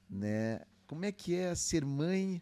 né? 0.07 0.61
Como 0.85 1.03
é 1.03 1.11
que 1.11 1.33
é 1.33 1.55
ser 1.55 1.83
mãe 1.83 2.39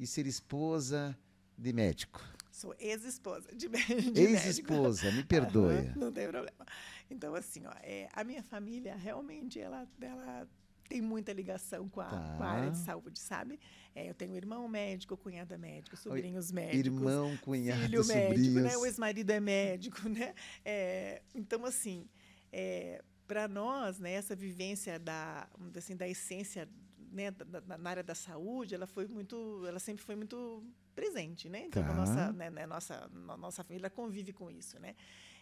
e 0.00 0.06
ser 0.06 0.26
esposa 0.26 1.16
de 1.58 1.74
médico? 1.74 2.22
Sou 2.50 2.74
ex-esposa 2.78 3.54
de, 3.54 3.68
médico. 3.68 4.18
Ex-esposa, 4.18 5.12
me 5.12 5.22
perdoe. 5.22 5.74
Uhum, 5.74 5.92
não 5.96 6.12
tem 6.12 6.26
problema. 6.26 6.66
Então, 7.10 7.34
assim, 7.34 7.66
ó, 7.66 7.72
é, 7.82 8.08
a 8.14 8.24
minha 8.24 8.42
família 8.42 8.96
realmente 8.96 9.60
ela, 9.60 9.86
ela 10.00 10.48
tem 10.88 11.00
muita 11.00 11.32
ligação 11.32 11.88
com 11.88 12.00
a, 12.00 12.08
tá. 12.08 12.34
com 12.36 12.42
a 12.42 12.48
área 12.48 12.70
de 12.70 12.78
saúde, 12.78 13.18
sabe? 13.18 13.58
É, 13.94 14.08
eu 14.08 14.14
tenho 14.14 14.34
irmão 14.34 14.68
médico, 14.68 15.16
cunhada 15.16 15.56
médico, 15.56 15.96
sobrinhos 15.96 16.50
médicos. 16.50 16.86
Irmão, 16.86 17.36
cunhado, 17.38 17.82
filho 17.82 18.04
sobrinhos. 18.04 18.36
médico, 18.36 18.60
né? 18.60 18.76
O 18.76 18.86
ex-marido 18.86 19.30
é 19.30 19.40
médico, 19.40 20.00
né? 20.08 20.34
É, 20.64 21.22
então, 21.34 21.64
assim, 21.64 22.06
é, 22.52 23.02
para 23.26 23.48
nós, 23.48 23.98
né, 23.98 24.12
essa 24.12 24.34
vivência 24.34 24.98
da, 24.98 25.48
assim, 25.76 25.96
da 25.96 26.08
essência 26.08 26.68
né, 27.10 27.30
da, 27.30 27.78
na 27.78 27.90
área 27.90 28.02
da 28.02 28.14
saúde, 28.14 28.74
ela 28.74 28.86
foi 28.86 29.06
muito, 29.06 29.64
ela 29.66 29.78
sempre 29.78 30.04
foi 30.04 30.16
muito 30.16 30.62
presente, 30.94 31.48
né? 31.48 31.66
Então, 31.66 31.82
tá. 31.82 31.94
nossa, 31.94 32.32
né, 32.32 32.50
né, 32.50 32.66
nossa, 32.66 33.08
nossa 33.38 33.62
família 33.62 33.88
convive 33.88 34.32
com 34.32 34.50
isso, 34.50 34.78
né? 34.78 34.94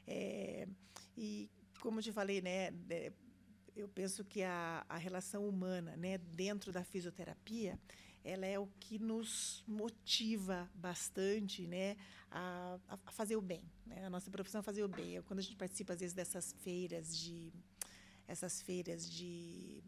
É, 0.06 0.68
e 1.16 1.50
como 1.80 1.98
eu 1.98 2.02
te 2.02 2.12
falei, 2.12 2.40
né, 2.40 2.70
eu 3.74 3.88
penso 3.88 4.24
que 4.24 4.42
a, 4.42 4.84
a 4.88 4.96
relação 4.96 5.48
humana, 5.48 5.96
né, 5.96 6.18
dentro 6.18 6.72
da 6.72 6.84
fisioterapia, 6.84 7.78
ela 8.24 8.46
é 8.46 8.58
o 8.58 8.66
que 8.78 8.98
nos 8.98 9.64
motiva 9.66 10.70
bastante 10.74 11.66
né, 11.66 11.96
a, 12.30 12.78
a 12.88 13.12
fazer 13.12 13.36
o 13.36 13.42
bem. 13.42 13.64
Né? 13.86 14.04
A 14.04 14.10
nossa 14.10 14.30
profissão 14.30 14.60
é 14.60 14.62
fazer 14.62 14.84
o 14.84 14.88
bem. 14.88 15.20
Quando 15.22 15.40
a 15.40 15.42
gente 15.42 15.56
participa, 15.56 15.92
às 15.92 16.00
vezes, 16.00 16.14
dessas 16.14 16.52
feiras 16.52 17.16
de 17.16 17.52
essas 18.26 18.62
feiras 18.62 19.10
de, 19.10 19.82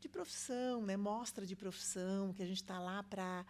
de 0.00 0.08
profissão, 0.08 0.84
né? 0.84 0.96
mostra 0.96 1.46
de 1.46 1.54
profissão, 1.54 2.32
que 2.32 2.42
a 2.42 2.46
gente 2.46 2.62
está 2.62 2.78
lá 2.78 3.02
para. 3.02 3.44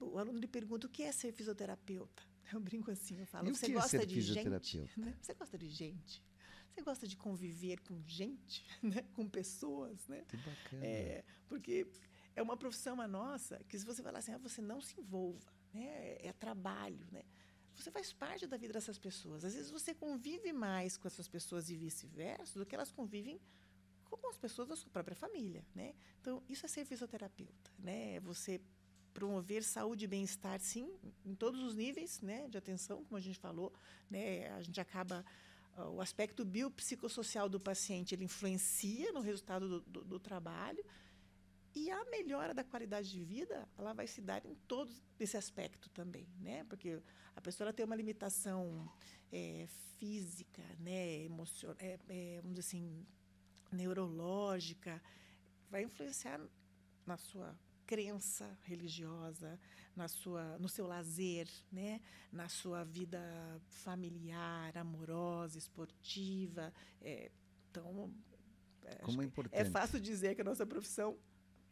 O 0.00 0.18
aluno 0.18 0.38
lhe 0.38 0.48
pergunta 0.48 0.86
o 0.86 0.90
que 0.90 1.02
é 1.02 1.12
ser 1.12 1.32
fisioterapeuta. 1.32 2.22
Eu 2.52 2.60
brinco 2.60 2.90
assim, 2.90 3.18
eu 3.18 3.26
falo, 3.26 3.54
você 3.54 3.66
é 3.66 3.70
gosta 3.70 4.06
de 4.06 4.20
gente? 4.20 4.90
Né? 4.96 5.16
Você 5.22 5.32
gosta 5.32 5.56
de 5.56 5.70
gente? 5.70 6.22
Você 6.72 6.82
gosta 6.82 7.06
de 7.06 7.16
conviver 7.16 7.80
com 7.80 8.02
gente, 8.06 8.64
né? 8.82 9.02
com 9.14 9.28
pessoas? 9.28 10.06
Né? 10.08 10.24
Que 10.28 10.36
bacana. 10.36 10.84
É, 10.84 11.24
porque 11.48 11.86
é 12.34 12.42
uma 12.42 12.56
profissão 12.56 13.00
a 13.00 13.08
nossa 13.08 13.62
que 13.68 13.78
se 13.78 13.84
você 13.84 14.02
falar 14.02 14.20
assim, 14.20 14.32
ah, 14.32 14.38
você 14.38 14.62
não 14.62 14.80
se 14.80 14.98
envolva, 14.98 15.52
né? 15.72 15.84
é, 15.84 16.28
é 16.28 16.32
trabalho, 16.32 17.06
né? 17.10 17.22
você 17.74 17.90
faz 17.90 18.12
parte 18.12 18.46
da 18.46 18.56
vida 18.56 18.72
dessas 18.72 18.98
pessoas. 18.98 19.44
Às 19.44 19.54
vezes 19.54 19.70
você 19.70 19.94
convive 19.94 20.52
mais 20.52 20.96
com 20.96 21.06
essas 21.08 21.28
pessoas 21.28 21.70
e 21.70 21.76
vice-versa 21.76 22.58
do 22.58 22.66
que 22.66 22.74
elas 22.74 22.90
convivem 22.90 23.40
com 24.04 24.28
as 24.28 24.36
pessoas 24.36 24.68
da 24.68 24.76
sua 24.76 24.90
própria 24.90 25.16
família, 25.16 25.64
né? 25.74 25.94
Então, 26.20 26.42
isso 26.48 26.66
é 26.66 26.68
ser 26.68 26.84
fisioterapeuta, 26.84 27.70
né? 27.78 28.16
É 28.16 28.20
você 28.20 28.60
promover 29.14 29.62
saúde 29.62 30.04
e 30.04 30.08
bem-estar, 30.08 30.58
sim, 30.60 30.90
em 31.24 31.34
todos 31.34 31.62
os 31.62 31.74
níveis, 31.74 32.20
né, 32.22 32.48
de 32.48 32.56
atenção, 32.56 33.04
como 33.04 33.16
a 33.16 33.20
gente 33.20 33.38
falou, 33.38 33.72
né? 34.10 34.48
A 34.52 34.62
gente 34.62 34.80
acaba 34.80 35.24
o 35.76 36.00
aspecto 36.00 36.44
biopsicossocial 36.44 37.48
do 37.48 37.58
paciente 37.58 38.14
ele 38.14 38.24
influencia 38.24 39.12
no 39.12 39.20
resultado 39.20 39.68
do, 39.68 39.80
do, 39.80 40.04
do, 40.04 40.20
trabalho 40.20 40.84
e 41.74 41.90
a 41.90 42.04
melhora 42.06 42.52
da 42.52 42.62
qualidade 42.62 43.10
de 43.10 43.24
vida 43.24 43.66
ela 43.78 43.92
vai 43.92 44.06
se 44.06 44.20
dar 44.20 44.44
em 44.44 44.54
todo 44.68 44.94
esse 45.18 45.36
aspecto 45.36 45.88
também, 45.90 46.28
né? 46.40 46.64
Porque 46.64 47.00
a 47.34 47.40
pessoa 47.40 47.72
tem 47.72 47.86
uma 47.86 47.96
limitação 47.96 48.90
é, 49.30 49.66
física, 49.96 50.62
né, 50.78 51.24
emocional, 51.24 51.76
é, 51.78 51.98
é, 52.08 52.40
vamos 52.42 52.56
dizer 52.56 52.68
assim, 52.68 53.06
neurológica, 53.70 55.02
vai 55.70 55.84
influenciar 55.84 56.40
na 57.06 57.16
sua 57.16 57.56
crença 57.86 58.58
religiosa, 58.62 59.58
na 59.94 60.08
sua, 60.08 60.58
no 60.58 60.68
seu 60.68 60.86
lazer, 60.86 61.48
né, 61.70 62.00
na 62.32 62.48
sua 62.48 62.84
vida 62.84 63.20
familiar, 63.68 64.76
amorosa, 64.76 65.58
esportiva. 65.58 66.72
É, 67.00 67.30
então, 67.70 68.12
Como 69.02 69.22
é, 69.22 69.24
importante. 69.24 69.60
é 69.60 69.64
fácil 69.64 70.00
dizer 70.00 70.34
que 70.34 70.40
a 70.40 70.44
nossa 70.44 70.66
profissão 70.66 71.18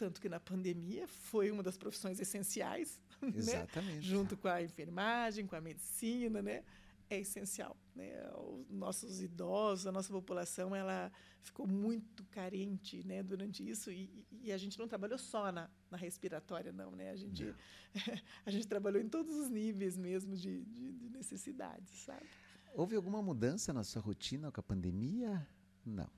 tanto 0.00 0.18
que 0.18 0.30
na 0.30 0.40
pandemia 0.40 1.06
foi 1.06 1.50
uma 1.50 1.62
das 1.62 1.76
profissões 1.76 2.18
essenciais, 2.18 2.98
né? 3.20 3.32
Exatamente. 3.34 3.96
Né? 3.96 4.00
junto 4.00 4.34
com 4.34 4.48
a 4.48 4.62
enfermagem, 4.62 5.46
com 5.46 5.54
a 5.54 5.60
medicina, 5.60 6.40
né? 6.40 6.64
É 7.10 7.18
essencial. 7.18 7.76
Né? 7.94 8.12
Os 8.36 8.70
nossos 8.70 9.20
idosos, 9.20 9.86
a 9.86 9.92
nossa 9.92 10.12
população, 10.12 10.74
ela 10.74 11.10
ficou 11.42 11.66
muito 11.66 12.24
carente 12.26 13.04
né, 13.04 13.22
durante 13.22 13.68
isso 13.68 13.90
e, 13.90 14.24
e 14.40 14.52
a 14.52 14.56
gente 14.56 14.78
não 14.78 14.86
trabalhou 14.86 15.18
só 15.18 15.50
na, 15.50 15.68
na 15.90 15.96
respiratória, 15.96 16.72
não. 16.72 16.92
Né? 16.92 17.10
A, 17.10 17.16
gente, 17.16 17.54
a 18.46 18.50
gente 18.50 18.66
trabalhou 18.68 19.02
em 19.02 19.08
todos 19.08 19.34
os 19.34 19.50
níveis 19.50 19.98
mesmo 19.98 20.36
de, 20.36 20.64
de, 20.64 20.92
de 20.92 21.10
necessidades, 21.10 21.90
sabe? 22.04 22.26
Houve 22.74 22.94
alguma 22.94 23.20
mudança 23.20 23.72
na 23.72 23.82
sua 23.82 24.00
rotina 24.00 24.52
com 24.52 24.60
a 24.60 24.62
pandemia? 24.62 25.46
Não. 25.84 26.08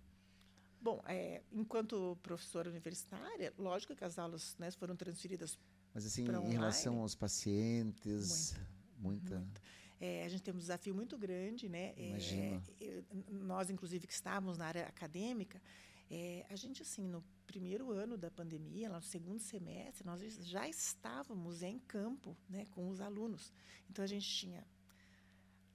Bom, 0.78 1.00
é, 1.06 1.42
enquanto 1.50 2.18
professora 2.22 2.68
universitária, 2.68 3.54
lógico 3.56 3.96
que 3.96 4.04
as 4.04 4.18
aulas 4.18 4.54
né, 4.58 4.70
foram 4.72 4.94
transferidas 4.94 5.58
Mas 5.94 6.04
assim, 6.04 6.26
em 6.26 6.50
relação 6.50 6.98
aos 6.98 7.14
pacientes, 7.14 8.54
muita. 8.98 9.38
muita. 9.38 9.62
É, 10.04 10.24
a 10.24 10.28
gente 10.28 10.42
tem 10.42 10.52
um 10.52 10.58
desafio 10.58 10.92
muito 10.92 11.16
grande, 11.16 11.68
né? 11.68 11.94
Imagina. 11.96 12.60
É, 12.80 13.04
nós, 13.30 13.70
inclusive, 13.70 14.04
que 14.04 14.12
estávamos 14.12 14.58
na 14.58 14.66
área 14.66 14.84
acadêmica, 14.84 15.62
é, 16.10 16.44
a 16.50 16.56
gente, 16.56 16.82
assim, 16.82 17.06
no 17.06 17.22
primeiro 17.46 17.92
ano 17.92 18.18
da 18.18 18.28
pandemia, 18.28 18.90
lá 18.90 18.96
no 18.96 19.04
segundo 19.04 19.38
semestre, 19.38 20.04
nós 20.04 20.20
já 20.44 20.68
estávamos 20.68 21.62
em 21.62 21.78
campo 21.78 22.36
né, 22.48 22.66
com 22.72 22.88
os 22.88 23.00
alunos. 23.00 23.52
Então, 23.88 24.04
a 24.04 24.08
gente 24.08 24.28
tinha 24.28 24.66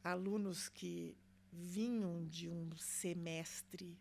alunos 0.04 0.68
que 0.68 1.16
vinham 1.50 2.26
de 2.26 2.50
um 2.50 2.76
semestre 2.76 3.98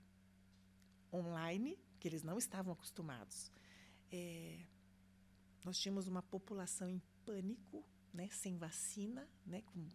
online, 1.13 1.79
que 2.01 2.09
eles 2.09 2.25
não 2.25 2.37
estavam 2.37 2.73
acostumados. 2.73 3.53
É, 4.11 4.59
nós 5.65 5.79
tínhamos 5.79 6.09
uma 6.09 6.21
população 6.21 6.91
em 6.91 7.01
pânico, 7.25 7.85
né, 8.13 8.29
sem 8.33 8.57
vacina, 8.57 9.29
né, 9.47 9.63
com, 9.63 9.87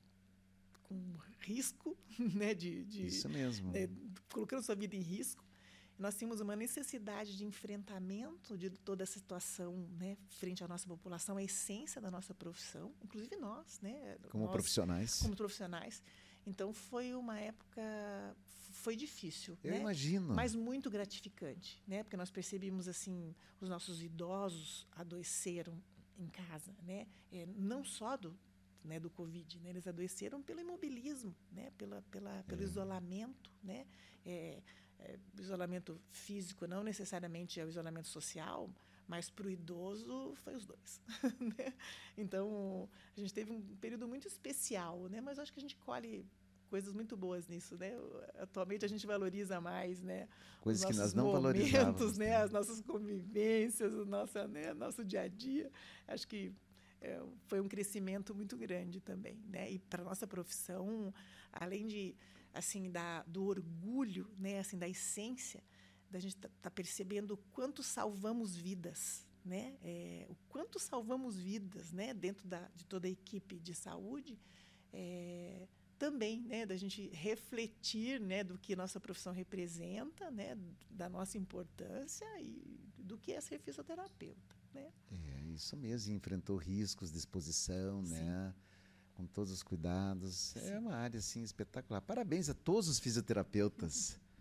com 0.92 1.18
risco, 1.40 1.98
né, 2.20 2.54
de, 2.54 2.84
de 2.84 3.08
isso 3.08 3.30
mesmo, 3.30 3.72
né, 3.72 3.90
colocando 4.32 4.62
sua 4.64 4.76
vida 4.76 4.96
em 4.96 5.02
risco. 5.02 5.44
Nós 5.98 6.18
tínhamos 6.18 6.42
uma 6.42 6.56
necessidade 6.56 7.38
de 7.38 7.46
enfrentamento 7.46 8.58
de 8.58 8.72
toda 8.72 9.04
a 9.04 9.08
situação, 9.08 9.88
né, 10.00 10.18
frente 10.30 10.64
à 10.64 10.68
nossa 10.68 10.88
população, 10.88 11.38
a 11.38 11.44
essência 11.44 12.02
da 12.02 12.10
nossa 12.10 12.34
profissão, 12.34 12.94
inclusive 13.04 13.36
nós, 13.38 13.80
né, 13.82 14.18
como 14.30 14.46
nós, 14.46 14.52
profissionais, 14.52 15.20
como 15.20 15.36
profissionais. 15.36 16.04
Então 16.46 16.74
foi 16.74 17.14
uma 17.14 17.40
época 17.40 18.36
foi 18.72 18.96
difícil, 18.96 19.58
Eu 19.64 19.72
né? 19.72 19.80
imagino. 19.82 20.34
Mas 20.34 20.56
muito 20.56 20.90
gratificante, 20.90 21.84
né? 21.86 22.04
Porque 22.04 22.18
nós 22.18 22.32
percebemos 22.32 22.88
assim 22.88 23.36
os 23.60 23.70
nossos 23.70 24.02
idosos 24.02 24.88
adoeceram 24.94 25.80
em 26.18 26.28
casa, 26.28 26.74
né? 26.84 27.06
É, 27.32 27.46
não 27.46 27.84
só 27.84 28.18
do 28.18 28.36
né, 28.84 29.00
do 29.00 29.10
Covid, 29.10 29.60
né? 29.60 29.70
Eles 29.70 29.88
adoeceram 29.88 30.42
pelo 30.42 30.60
imobilismo, 30.60 31.36
né? 31.52 31.72
Pela, 31.78 32.02
pela, 32.04 32.44
pelo 32.44 32.62
é. 32.62 32.64
isolamento, 32.64 33.52
né? 33.64 33.86
É, 34.26 34.62
é, 35.00 35.20
isolamento 35.40 36.00
físico 36.12 36.68
não 36.68 36.84
necessariamente 36.84 37.60
é 37.60 37.66
o 37.66 37.70
isolamento 37.70 38.08
social, 38.08 38.70
mas 39.08 39.30
para 39.30 39.48
o 39.48 39.50
idoso 39.50 40.34
foi 40.36 40.56
os 40.56 40.66
dois. 40.66 41.02
Né? 41.58 41.74
então 42.18 42.90
a 43.16 43.20
gente 43.20 43.34
teve 43.34 43.52
um 43.52 43.62
período 43.78 44.08
muito 44.08 44.28
especial, 44.28 45.08
né? 45.10 45.22
Mas 45.22 45.40
acho 45.40 45.52
que 45.52 45.60
a 45.60 45.62
gente 45.62 45.76
colhe 45.78 46.26
coisas 46.70 46.94
muito 46.94 47.18
boas 47.18 47.48
nisso, 47.48 47.78
né? 47.78 47.92
Atualmente 48.36 48.86
a 48.86 48.88
gente 48.88 49.06
valoriza 49.06 49.60
mais, 49.60 50.02
né? 50.02 50.30
Coisas 50.62 50.86
que 50.86 50.94
nós 50.94 51.14
não 51.14 51.26
momentos, 51.26 51.44
valorizávamos. 51.44 52.18
né? 52.18 52.36
As 52.38 52.52
nossas 52.52 52.82
convivências, 52.82 53.94
o 53.94 54.06
nosso, 54.06 54.38
né? 54.48 54.74
nosso 54.74 55.04
dia 55.04 55.24
a 55.24 55.28
dia. 55.28 55.70
Acho 56.08 56.26
que 56.28 56.54
foi 57.48 57.60
um 57.60 57.68
crescimento 57.68 58.34
muito 58.36 58.58
grande 58.58 59.00
também, 59.02 59.38
né? 59.48 59.72
E 59.72 59.80
para 59.80 60.04
nossa 60.04 60.28
profissão, 60.28 61.14
além 61.52 61.88
de 61.88 62.16
assim 62.54 62.92
da 62.92 63.24
do 63.24 63.46
orgulho, 63.46 64.30
né? 64.38 64.60
Assim 64.60 64.78
da 64.78 64.88
essência, 64.88 65.64
da 66.10 66.20
gente 66.20 66.38
tá, 66.38 66.50
tá 66.62 66.72
percebendo 66.72 67.32
o 67.32 67.38
quanto 67.38 67.82
salvamos 67.82 68.56
vidas, 68.56 69.26
né? 69.44 69.78
É, 69.82 70.26
o 70.30 70.36
quanto 70.48 70.80
salvamos 70.80 71.40
vidas, 71.40 71.92
né? 71.92 72.14
Dentro 72.14 72.48
da, 72.48 72.68
de 72.76 72.86
toda 72.86 73.08
a 73.08 73.12
equipe 73.12 73.60
de 73.60 73.74
saúde. 73.74 74.40
É, 74.94 75.68
também, 76.02 76.42
né, 76.42 76.66
da 76.66 76.76
gente 76.76 77.10
refletir, 77.10 78.20
né, 78.20 78.44
do 78.44 78.58
que 78.58 78.76
nossa 78.76 79.00
profissão 79.00 79.32
representa, 79.32 80.32
né, 80.32 80.58
da 80.90 81.08
nossa 81.08 81.38
importância 81.38 82.26
e 82.42 82.92
do 82.98 83.20
que 83.20 83.34
é 83.34 83.40
ser 83.40 83.60
fisioterapeuta, 83.60 84.56
né? 84.74 84.92
É 85.12 85.42
isso 85.54 85.76
mesmo, 85.78 86.14
enfrentou 86.14 86.58
riscos 86.58 87.12
de 87.12 87.18
exposição, 87.18 88.06
Sim. 88.06 88.14
né, 88.14 88.54
com 89.14 89.26
todos 89.26 89.52
os 89.52 89.64
cuidados. 89.64 90.56
É 90.56 90.60
Sim. 90.60 90.70
É 90.72 90.80
uma 90.80 90.96
área 90.96 91.18
assim 91.18 91.44
espetacular. 91.44 92.02
Parabéns 92.02 92.50
a 92.50 92.54
todos 92.54 92.88
os 92.88 93.00
fisioterapeutas. 93.00 94.20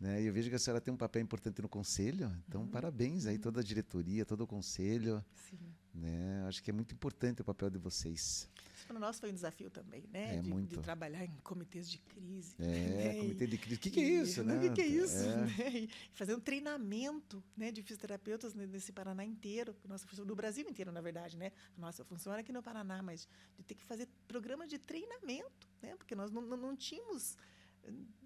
Né? 0.00 0.22
Eu 0.22 0.32
vejo 0.32 0.48
que 0.48 0.54
a 0.54 0.58
senhora 0.60 0.80
tem 0.80 0.94
um 0.94 0.96
papel 0.96 1.20
importante 1.20 1.60
no 1.60 1.68
conselho, 1.68 2.32
então 2.46 2.60
uhum. 2.60 2.68
parabéns 2.68 3.26
aí 3.26 3.36
toda 3.36 3.58
a 3.58 3.64
diretoria, 3.64 4.24
todo 4.24 4.42
o 4.42 4.46
conselho. 4.46 5.24
Sim. 5.50 5.58
Né? 5.92 6.44
Acho 6.46 6.62
que 6.62 6.70
é 6.70 6.72
muito 6.72 6.94
importante 6.94 7.42
o 7.42 7.44
papel 7.44 7.68
de 7.68 7.78
vocês. 7.78 8.48
Para 8.88 8.98
nós 8.98 9.20
foi 9.20 9.30
um 9.30 9.34
desafio 9.34 9.70
também, 9.70 10.04
né? 10.10 10.36
É, 10.36 10.40
de, 10.40 10.50
muito. 10.50 10.76
de 10.76 10.82
trabalhar 10.82 11.24
em 11.24 11.36
comitês 11.44 11.90
de 11.90 11.98
crise. 11.98 12.56
É, 12.58 12.64
né? 12.64 13.20
comitê 13.20 13.46
de 13.46 13.58
crise. 13.58 13.76
O 13.76 13.78
que, 13.78 13.90
que, 13.90 14.00
é 14.00 14.02
isso, 14.02 14.42
né? 14.42 14.56
O 14.56 14.60
que, 14.60 14.70
que, 14.70 14.80
é 14.80 14.86
isso? 14.86 15.18
É. 15.18 15.36
Né? 15.36 15.88
Fazer 16.14 16.34
um 16.34 16.40
treinamento 16.40 17.44
né, 17.56 17.70
de 17.70 17.82
fisioterapeutas 17.82 18.54
nesse 18.54 18.90
Paraná 18.90 19.24
inteiro, 19.24 19.76
nossa 19.86 20.06
função, 20.06 20.24
do 20.24 20.34
Brasil 20.34 20.66
inteiro, 20.68 20.90
na 20.90 21.02
verdade, 21.02 21.36
né? 21.36 21.52
A 21.76 21.80
nossa 21.80 22.02
função 22.02 22.32
era 22.32 22.40
aqui 22.40 22.52
no 22.52 22.62
Paraná, 22.62 23.02
mas 23.02 23.28
de 23.56 23.62
ter 23.62 23.74
que 23.74 23.84
fazer 23.84 24.08
programas 24.26 24.68
de 24.68 24.78
treinamento, 24.78 25.68
né? 25.82 25.94
Porque 25.96 26.14
nós 26.14 26.30
não, 26.30 26.40
não, 26.40 26.56
não 26.56 26.74
tínhamos 26.74 27.36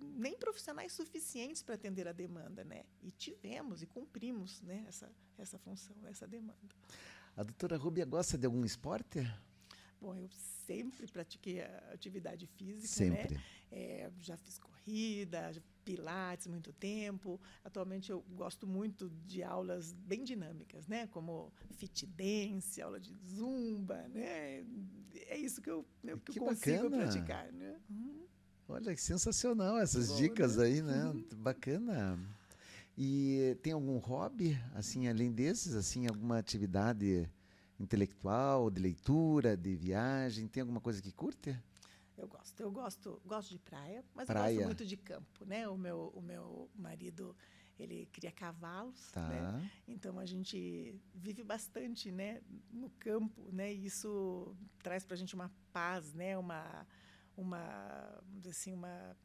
nem 0.00 0.36
profissionais 0.38 0.92
suficientes 0.92 1.62
para 1.62 1.74
atender 1.74 2.06
a 2.06 2.12
demanda, 2.12 2.64
né? 2.64 2.84
E 3.02 3.10
tivemos 3.10 3.82
e 3.82 3.86
cumprimos, 3.86 4.60
né, 4.62 4.84
essa 4.88 5.10
essa 5.38 5.58
função, 5.58 5.96
essa 6.06 6.26
demanda. 6.26 6.56
A 7.36 7.42
doutora 7.42 7.76
Rubia 7.76 8.04
gosta 8.04 8.38
de 8.38 8.46
algum 8.46 8.64
esporte? 8.64 9.20
Bom, 10.02 10.16
eu 10.16 10.28
sempre 10.66 11.06
pratiquei 11.06 11.62
atividade 11.92 12.44
física, 12.44 12.88
sempre. 12.88 13.34
né? 13.36 13.42
É, 13.70 14.10
já 14.20 14.36
fiz 14.36 14.58
corrida, 14.58 15.52
pilates 15.84 16.48
muito 16.48 16.72
tempo. 16.72 17.40
Atualmente 17.64 18.10
eu 18.10 18.20
gosto 18.34 18.66
muito 18.66 19.08
de 19.24 19.44
aulas 19.44 19.92
bem 19.92 20.24
dinâmicas, 20.24 20.88
né? 20.88 21.06
Como 21.06 21.52
fit 21.70 22.04
dance, 22.04 22.82
aula 22.82 22.98
de 22.98 23.14
zumba, 23.14 24.08
né? 24.08 24.64
É 25.28 25.36
isso 25.38 25.62
que 25.62 25.70
eu, 25.70 25.86
eu, 26.02 26.18
que 26.18 26.40
eu 26.40 26.46
consigo 26.46 26.90
bacana. 26.90 27.04
praticar, 27.04 27.52
né? 27.52 27.80
Uhum. 27.88 28.26
Olha 28.68 28.92
que 28.96 29.00
sensacional 29.00 29.78
essas 29.78 30.08
Bom, 30.08 30.16
dicas 30.16 30.56
né? 30.56 30.64
aí, 30.64 30.82
né? 30.82 31.04
Uhum. 31.04 31.24
Bacana. 31.36 32.18
E 32.98 33.56
tem 33.62 33.72
algum 33.72 33.98
hobby, 33.98 34.58
assim, 34.74 35.06
além 35.06 35.30
desses, 35.30 35.76
assim, 35.76 36.08
alguma 36.08 36.38
atividade 36.38 37.30
intelectual, 37.78 38.70
de 38.70 38.80
leitura, 38.80 39.56
de 39.56 39.74
viagem? 39.74 40.46
Tem 40.46 40.60
alguma 40.60 40.80
coisa 40.80 41.00
que 41.00 41.12
curte? 41.12 41.58
Eu 42.16 42.28
gosto. 42.28 42.60
Eu 42.60 42.70
gosto, 42.70 43.22
gosto 43.24 43.50
de 43.50 43.58
praia, 43.58 44.04
mas 44.14 44.26
praia. 44.26 44.52
eu 44.52 44.56
gosto 44.56 44.66
muito 44.66 44.86
de 44.86 44.96
campo, 44.96 45.44
né? 45.44 45.68
O 45.68 45.76
meu, 45.76 46.12
o 46.14 46.22
meu 46.22 46.70
marido, 46.74 47.34
ele 47.78 48.06
cria 48.12 48.30
cavalos, 48.30 49.10
tá. 49.10 49.28
né? 49.28 49.70
Então 49.88 50.18
a 50.18 50.26
gente 50.26 50.94
vive 51.14 51.42
bastante, 51.42 52.12
né, 52.12 52.40
no 52.70 52.90
campo, 52.90 53.50
né? 53.52 53.72
E 53.72 53.86
isso 53.86 54.54
traz 54.82 55.04
para 55.04 55.14
a 55.14 55.18
gente 55.18 55.34
uma 55.34 55.50
paz, 55.72 56.12
né? 56.12 56.36
Uma 56.38 56.86
uma, 57.36 58.22
assim, 58.48 58.72
uma 58.72 59.16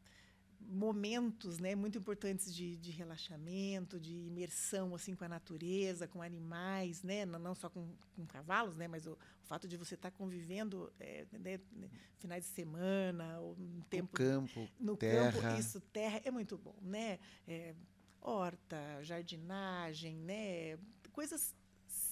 momentos 0.60 1.60
né, 1.60 1.76
muito 1.76 1.98
importantes 1.98 2.54
de, 2.54 2.76
de, 2.78 2.91
relaxamento, 2.91 4.00
de 4.00 4.13
imersão 4.13 4.93
assim 4.93 5.15
com 5.15 5.24
a 5.24 5.30
natureza, 5.30 6.08
com 6.08 6.22
animais, 6.22 7.04
né, 7.04 7.26
não 7.26 7.56
só 7.56 7.70
com, 7.70 7.88
com 8.15 8.26
cavalos, 8.26 8.76
né, 8.76 8.88
mas 8.88 9.06
o, 9.08 9.12
o, 9.13 9.46
fato 9.46 9.67
de 9.67 9.78
você 9.78 9.96
estar 9.96 10.12
tá 10.12 10.17
convivendo 10.17 10.91
é, 11.00 11.26
né, 11.32 11.60
finais 12.20 12.43
de 12.43 12.50
semana 12.50 13.39
ou 13.39 13.56
um 13.60 13.82
tempo 13.89 14.10
no 14.12 14.17
campo, 14.17 14.70
no 14.80 14.98
terra. 14.98 15.32
campo, 15.32 15.60
isso 15.60 15.80
terra 15.80 16.22
é 16.24 16.32
muito 16.32 16.58
bom, 16.58 16.76
né? 16.82 17.20
É, 17.48 17.74
horta, 18.20 18.78
jardinagem, 19.04 20.17
né, 20.17 20.78
coisas 21.12 21.56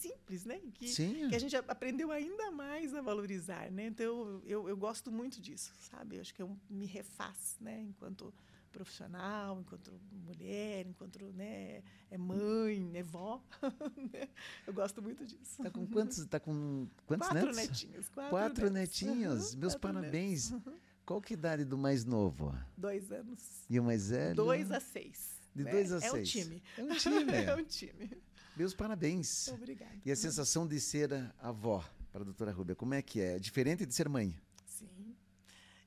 simples, 0.08 0.46
né? 0.46 0.62
Que, 0.74 0.88
Sim. 0.88 1.30
que 1.30 1.36
a 1.36 1.39
gente 1.39 1.56
aprendeu 1.56 2.12
ainda 2.12 2.52
mais 2.52 2.94
a 2.94 3.02
valorizar, 3.02 3.72
né? 3.72 3.88
Então 3.88 4.41
eu, 4.46 4.68
eu 4.70 4.78
gosto 4.78 5.12
muito 5.12 5.41
disso, 5.41 5.74
sabe? 5.80 6.18
Eu 6.18 6.22
acho 6.22 6.34
que 6.34 6.41
eu 6.41 6.58
me 6.70 6.86
refaz, 6.86 7.58
né? 7.60 7.82
Enquanto 7.82 8.34
profissional, 8.72 9.62
enquanto 9.62 9.94
mulher, 10.12 10.86
enquanto 10.86 11.32
né, 11.32 11.82
é 12.12 12.18
mãe, 12.18 12.91
é 12.94 13.04
vó. 13.04 13.41
Né? 14.13 14.28
eu 14.68 14.74
gosto 14.74 15.02
muito 15.02 15.26
disso. 15.26 15.63
Tá 15.63 15.70
com 15.70 15.88
quantos? 15.88 16.26
Tá 16.26 16.39
com 16.39 16.88
quantos 17.08 17.28
quatro 17.28 17.46
netos? 17.46 17.56
netinhos. 17.56 18.10
Quatro, 18.10 18.30
quatro 18.30 18.70
netinhos. 18.70 19.54
Uhum, 19.54 19.60
Meus 19.60 19.74
quatro 19.74 19.94
parabéns. 19.94 20.52
Netos. 20.52 20.68
Uhum. 20.68 20.80
Qual 21.06 21.22
que 21.22 21.34
é 21.34 21.36
a 21.36 21.39
idade 21.39 21.65
do 21.65 21.78
mais 21.78 22.04
novo? 22.04 22.54
Dois 22.76 23.12
anos. 23.12 23.65
E 23.70 23.80
o 23.80 23.84
mais 23.84 24.10
velho? 24.10 24.36
Dois 24.36 24.70
a 24.72 24.80
seis. 24.80 25.36
De 25.56 25.63
né? 25.63 25.72
dois 25.72 25.91
a 25.94 25.98
é 25.98 26.00
seis. 26.02 26.13
É 26.13 26.20
um 26.20 26.24
time. 26.24 26.63
É 26.78 26.84
um 26.84 26.96
time. 26.96 27.32
é 27.34 27.56
um 27.56 27.63
time. 27.63 28.12
Meus 28.56 28.74
parabéns. 28.74 29.50
Obrigada. 29.50 30.00
E 30.06 30.12
a 30.12 30.15
sensação 30.15 30.65
de 30.65 30.80
ser 30.80 31.12
avó 31.39 31.84
para 32.12 32.22
a 32.22 32.26
doutora 32.26 32.52
Rúbia, 32.52 32.76
como 32.76 32.94
é 32.94 33.02
que 33.02 33.20
é? 33.20 33.38
Diferente 33.38 33.86
de 33.86 33.94
ser 33.94 34.08
mãe? 34.08 34.34
Sim. 34.65 35.15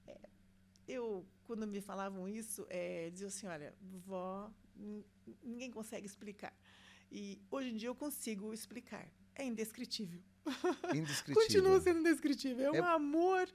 É, 0.07 0.19
eu, 0.87 1.27
quando 1.45 1.67
me 1.67 1.81
falavam 1.81 2.29
isso, 2.29 2.67
é, 2.69 3.09
diziam 3.11 3.29
assim, 3.29 3.47
olha, 3.47 3.75
vó, 4.05 4.51
ninguém 5.43 5.71
consegue 5.71 6.07
explicar. 6.07 6.55
E 7.11 7.41
hoje 7.51 7.71
em 7.71 7.77
dia 7.77 7.89
eu 7.89 7.95
consigo 7.95 8.53
explicar. 8.53 9.09
É 9.35 9.45
indescritível. 9.45 10.21
Indescritível. 10.95 11.43
Continua 11.43 11.81
sendo 11.81 12.01
indescritível. 12.01 12.75
É, 12.75 12.79
é 12.79 12.83
um 12.83 12.87
amor, 12.87 13.49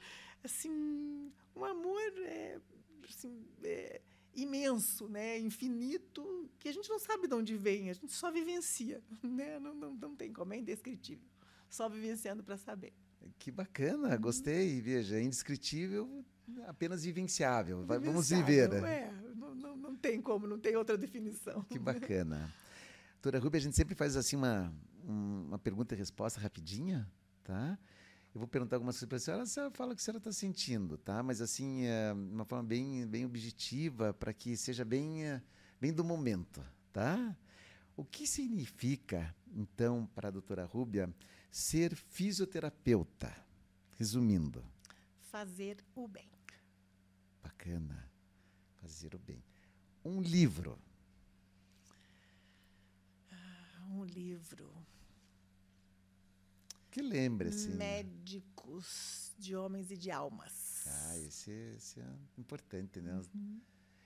assim, 0.43 1.31
um 1.55 1.65
amor, 1.65 2.01
é, 2.25 2.59
assim, 3.07 3.45
é, 3.63 4.01
imenso, 4.35 5.07
né, 5.07 5.39
infinito, 5.39 6.49
que 6.59 6.67
a 6.67 6.71
gente 6.71 6.89
não 6.89 6.99
sabe 6.99 7.27
de 7.27 7.33
onde 7.33 7.55
vem, 7.55 7.89
a 7.89 7.93
gente 7.93 8.11
só 8.11 8.31
vivencia, 8.31 9.01
né? 9.23 9.59
Não, 9.59 9.73
não, 9.73 9.93
não 9.93 10.15
tem 10.15 10.31
como, 10.31 10.53
é 10.53 10.57
indescritível. 10.57 11.27
Só 11.69 11.89
vivenciando 11.89 12.43
para 12.43 12.57
saber. 12.57 12.93
Que 13.39 13.51
bacana, 13.51 14.15
gostei. 14.17 14.81
Veja, 14.81 15.17
é 15.17 15.23
indescritível, 15.23 16.23
apenas 16.67 17.03
vivenciável. 17.03 17.79
vivenciável 17.79 18.11
Vamos 18.11 18.29
viver. 18.29 18.69
Né? 18.69 18.99
É, 18.99 19.11
não, 19.35 19.55
não, 19.55 19.75
não 19.75 19.95
tem 19.95 20.21
como, 20.21 20.45
não 20.45 20.59
tem 20.59 20.75
outra 20.75 20.97
definição. 20.97 21.63
Que 21.63 21.79
bacana. 21.79 22.53
Doutora 23.13 23.39
Rubia, 23.39 23.59
a 23.59 23.61
gente 23.61 23.75
sempre 23.75 23.95
faz 23.95 24.17
assim 24.17 24.35
uma, 24.35 24.73
uma 25.03 25.57
pergunta 25.57 25.95
e 25.95 25.97
resposta 25.97 26.39
rapidinha, 26.39 27.09
tá? 27.43 27.79
Eu 28.33 28.39
vou 28.39 28.47
perguntar 28.47 28.77
algumas 28.77 28.95
coisas 28.95 29.07
para 29.07 29.17
a 29.17 29.19
senhora, 29.19 29.43
a 29.43 29.45
senhora 29.45 29.71
fala 29.71 29.93
o 29.93 29.95
que 29.95 30.01
a 30.01 30.03
senhora 30.03 30.17
está 30.17 30.31
sentindo, 30.31 30.97
tá? 30.97 31.21
Mas 31.21 31.39
assim, 31.39 31.85
é, 31.85 32.11
uma 32.13 32.43
forma 32.43 32.63
bem, 32.63 33.05
bem 33.05 33.25
objetiva, 33.25 34.11
para 34.11 34.33
que 34.33 34.57
seja 34.57 34.83
bem, 34.83 35.23
é, 35.23 35.41
bem 35.79 35.93
do 35.93 36.03
momento, 36.03 36.65
tá? 36.91 37.37
O 37.95 38.03
que 38.03 38.25
significa, 38.25 39.35
então, 39.55 40.07
para 40.15 40.29
a 40.29 40.31
doutora 40.31 40.65
Rúbia, 40.65 41.13
ser 41.51 41.95
fisioterapeuta? 41.95 43.31
Resumindo. 43.99 44.65
Fazer 45.19 45.77
o 45.93 46.07
bem. 46.07 46.27
Bacana. 47.43 48.09
Fazer 48.81 49.13
o 49.13 49.19
bem. 49.19 49.43
Um 50.03 50.19
livro. 50.19 50.79
Ah, 53.31 53.85
um 53.91 54.03
livro. 54.03 54.73
Que 56.93 57.01
lembre-se. 57.01 57.69
Médicos 57.71 59.33
de 59.39 59.55
homens 59.55 59.89
e 59.89 59.97
de 59.97 60.11
almas. 60.11 60.85
Ah, 60.85 61.17
esse, 61.17 61.49
esse 61.75 61.99
é 61.99 62.05
importante, 62.37 63.01
né? 63.01 63.19
Uhum. 63.33 63.59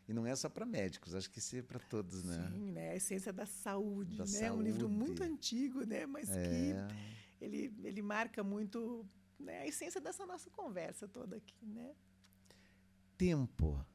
E 0.07 0.13
não 0.13 0.25
é 0.25 0.33
só 0.37 0.47
para 0.47 0.65
médicos, 0.65 1.13
acho 1.13 1.29
que 1.29 1.39
esse 1.39 1.57
é 1.57 1.61
para 1.61 1.79
todos, 1.79 2.23
né? 2.23 2.49
Sim, 2.49 2.71
né? 2.71 2.91
A 2.91 2.95
essência 2.95 3.33
da 3.33 3.45
saúde, 3.45 4.15
da 4.15 4.23
né? 4.23 4.29
Saúde. 4.29 4.57
Um 4.57 4.61
livro 4.61 4.87
muito 4.87 5.21
antigo, 5.21 5.83
né? 5.83 6.05
Mas 6.05 6.29
é. 6.29 6.43
que 6.47 7.43
ele, 7.43 7.75
ele 7.83 8.01
marca 8.01 8.41
muito 8.41 9.05
né? 9.37 9.63
a 9.63 9.67
essência 9.67 9.99
dessa 9.99 10.25
nossa 10.25 10.49
conversa 10.49 11.09
toda 11.09 11.35
aqui, 11.35 11.65
né? 11.65 11.93
Tempo. 13.17 13.85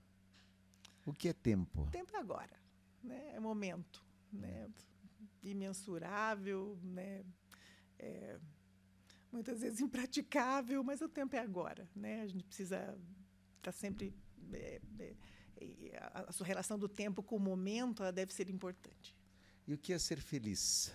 O 1.06 1.14
que 1.14 1.28
é 1.28 1.32
tempo? 1.32 1.88
Tempo 1.90 2.14
é 2.14 2.18
agora, 2.18 2.60
né? 3.02 3.32
É 3.36 3.40
momento, 3.40 4.04
né? 4.30 4.68
Imensurável, 5.42 6.78
né? 6.82 7.24
É, 7.98 8.38
muitas 9.32 9.60
vezes 9.60 9.80
impraticável, 9.80 10.84
mas 10.84 11.00
o 11.00 11.08
tempo 11.08 11.34
é 11.34 11.38
agora, 11.38 11.88
né? 11.96 12.20
A 12.20 12.26
gente 12.26 12.44
precisa 12.44 12.76
estar 13.56 13.62
tá 13.62 13.72
sempre 13.72 14.14
é, 14.52 14.80
é, 14.98 15.98
a, 15.98 16.26
a 16.28 16.32
sua 16.32 16.46
relação 16.46 16.78
do 16.78 16.88
tempo 16.88 17.22
com 17.22 17.36
o 17.36 17.40
momento 17.40 18.02
ela 18.02 18.12
deve 18.12 18.32
ser 18.32 18.50
importante. 18.50 19.16
E 19.66 19.72
o 19.72 19.78
que 19.78 19.92
é 19.92 19.98
ser 19.98 20.20
feliz? 20.20 20.92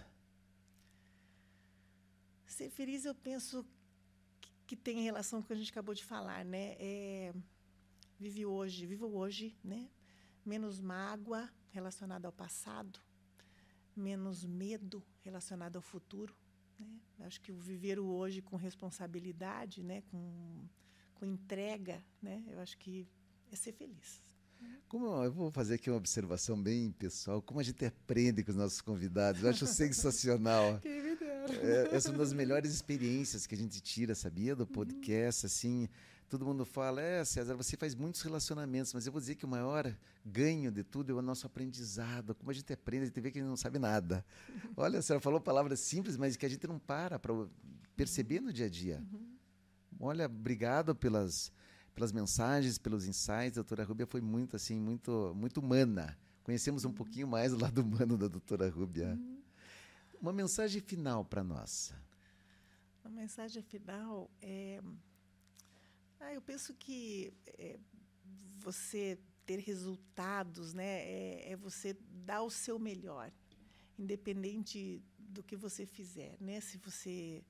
Ser 2.46 2.70
feliz, 2.70 3.06
eu 3.06 3.16
penso 3.16 3.66
que, 4.40 4.52
que 4.68 4.76
tem 4.76 5.02
relação 5.02 5.40
com 5.40 5.46
o 5.46 5.48
que 5.48 5.54
a 5.54 5.58
gente 5.58 5.72
acabou 5.72 5.96
de 5.96 6.06
falar, 6.06 6.46
né? 6.46 6.76
É, 6.80 7.34
vive 8.20 8.46
hoje, 8.46 8.86
viva 8.86 9.06
hoje, 9.06 9.58
né? 9.64 9.90
Menos 10.46 10.80
mágoa 10.80 11.50
relacionada 11.72 12.28
ao 12.28 12.32
passado, 12.32 13.00
menos 13.96 14.46
medo 14.46 15.04
relacionado 15.24 15.76
ao 15.76 15.82
futuro 15.82 16.36
né? 16.80 17.00
Acho 17.22 17.42
que 17.42 17.52
o 17.52 17.58
viver 17.58 18.00
o 18.00 18.06
hoje 18.06 18.42
com 18.42 18.56
responsabilidade, 18.56 19.84
né? 19.84 20.02
com, 20.12 20.66
com 21.16 21.26
entrega, 21.26 22.04
né? 22.22 22.44
eu 22.48 22.60
acho 22.60 22.78
que 22.78 23.08
é 23.52 23.56
ser 23.56 23.72
feliz. 23.72 24.22
Como 24.88 25.06
eu 25.24 25.32
vou 25.32 25.52
fazer 25.52 25.76
aqui 25.76 25.90
uma 25.90 25.98
observação 25.98 26.62
bem 26.62 26.92
pessoal, 26.92 27.42
como 27.42 27.60
a 27.60 27.64
gente 27.64 27.86
aprende 27.86 28.44
com 28.44 28.52
os 28.52 28.58
nossos 28.58 28.82
convidados, 28.82 29.44
eu 29.44 29.50
acho 29.50 29.68
sensacional. 29.68 30.80
Dera. 30.80 31.08
É, 31.62 31.96
essa 31.96 32.10
é 32.10 32.12
uma 32.12 32.20
das 32.20 32.34
melhores 32.34 32.74
experiências 32.74 33.46
que 33.46 33.56
a 33.56 33.58
gente 33.58 33.80
tira, 33.82 34.16
sabia, 34.16 34.56
do 34.56 34.66
podcast, 34.66 35.44
uhum. 35.44 35.48
assim, 35.48 35.90
todo 36.30 36.46
mundo 36.46 36.66
fala, 36.66 37.02
é, 37.02 37.24
César, 37.24 37.56
você 37.56 37.78
faz 37.78 37.96
muitos 37.96 38.22
relacionamentos, 38.22 38.94
mas 38.94 39.06
eu 39.06 39.12
vou 39.12 39.22
dizer 39.22 39.36
que 39.36 39.46
o 39.46 39.48
maior 39.48 39.96
ganho 40.26 40.72
de 40.72 40.84
tudo 40.84 41.12
é 41.12 41.16
o 41.16 41.22
nosso 41.22 41.46
aprendizado. 41.46 42.36
Como 42.36 42.52
a 42.52 42.54
gente 42.54 42.72
aprende, 42.74 43.04
a 43.04 43.06
gente 43.06 43.22
vê 43.22 43.32
que 43.32 43.40
a 43.40 43.42
gente 43.42 43.50
não 43.50 43.56
sabe 43.56 43.80
nada. 43.80 44.26
Olha, 44.76 45.00
a 45.00 45.02
senhora 45.02 45.22
falou 45.22 45.40
palavras 45.40 45.80
simples, 45.80 46.18
mas 46.18 46.36
que 46.36 46.46
a 46.46 46.50
gente 46.50 46.68
não 46.68 46.78
para 46.78 47.18
para 47.18 47.34
perceber 47.96 48.42
no 48.42 48.52
dia 48.52 48.66
a 48.66 48.70
dia. 48.70 49.04
Uhum. 49.12 49.38
Olha, 50.00 50.26
obrigado 50.26 50.94
pelas, 50.94 51.52
pelas 51.96 52.12
mensagens, 52.12 52.78
pelos 52.78 53.08
insights. 53.08 53.58
A 53.58 53.62
doutora 53.62 53.84
Rúbia 53.84 54.06
foi 54.06 54.22
muito, 54.22 54.56
assim, 54.56 54.80
muito, 54.80 55.34
muito 55.36 55.60
humana. 55.60 56.18
Conhecemos 56.44 56.84
um 56.84 56.90
uhum. 56.90 56.94
pouquinho 56.94 57.28
mais 57.28 57.54
o 57.54 57.58
lado 57.58 57.80
humano 57.82 58.18
da 58.18 58.28
doutora 58.28 58.70
Rúbia. 58.70 59.18
Uhum. 59.18 59.42
Uma 60.22 60.34
mensagem 60.34 60.82
final 60.82 61.24
para 61.24 61.44
nós. 61.44 61.94
Uma 63.04 63.22
mensagem 63.22 63.64
final 63.64 64.30
é 64.42 64.82
ah, 66.20 66.34
eu 66.34 66.42
penso 66.42 66.74
que 66.74 67.34
é, 67.48 67.80
você 68.60 69.18
ter 69.46 69.60
resultados, 69.60 70.74
né, 70.74 71.02
é, 71.04 71.52
é, 71.52 71.56
você 71.56 71.96
dar 72.26 72.42
o 72.44 72.50
seu 72.50 72.78
melhor, 72.78 73.32
independente 73.98 75.02
do 75.18 75.42
que 75.42 75.56
você 75.56 75.86
fizer, 75.86 76.36
né? 76.40 76.60
Se 76.60 76.78
você 76.78 77.44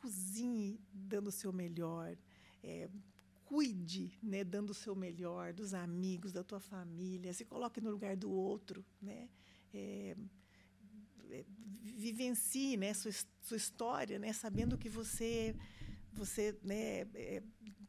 cozinhe 0.00 0.78
dando 0.92 1.28
o 1.28 1.32
seu 1.32 1.52
melhor, 1.52 2.16
é, 2.62 2.88
cuide, 3.44 4.18
né, 4.22 4.44
dando 4.44 4.70
o 4.70 4.74
seu 4.74 4.94
melhor 4.94 5.52
dos 5.52 5.74
amigos, 5.74 6.32
da 6.32 6.44
tua 6.44 6.60
família, 6.60 7.32
se 7.32 7.44
coloque 7.44 7.80
no 7.80 7.90
lugar 7.90 8.16
do 8.16 8.30
outro, 8.30 8.84
né? 9.00 9.28
É, 9.72 10.16
é, 11.30 11.44
vivencie, 11.82 12.76
né, 12.76 12.94
sua, 12.94 13.10
sua 13.40 13.56
história, 13.56 14.18
né, 14.18 14.32
sabendo 14.32 14.78
que 14.78 14.88
você 14.88 15.54
você, 16.12 16.56
né, 16.62 17.00
é, 17.14 17.42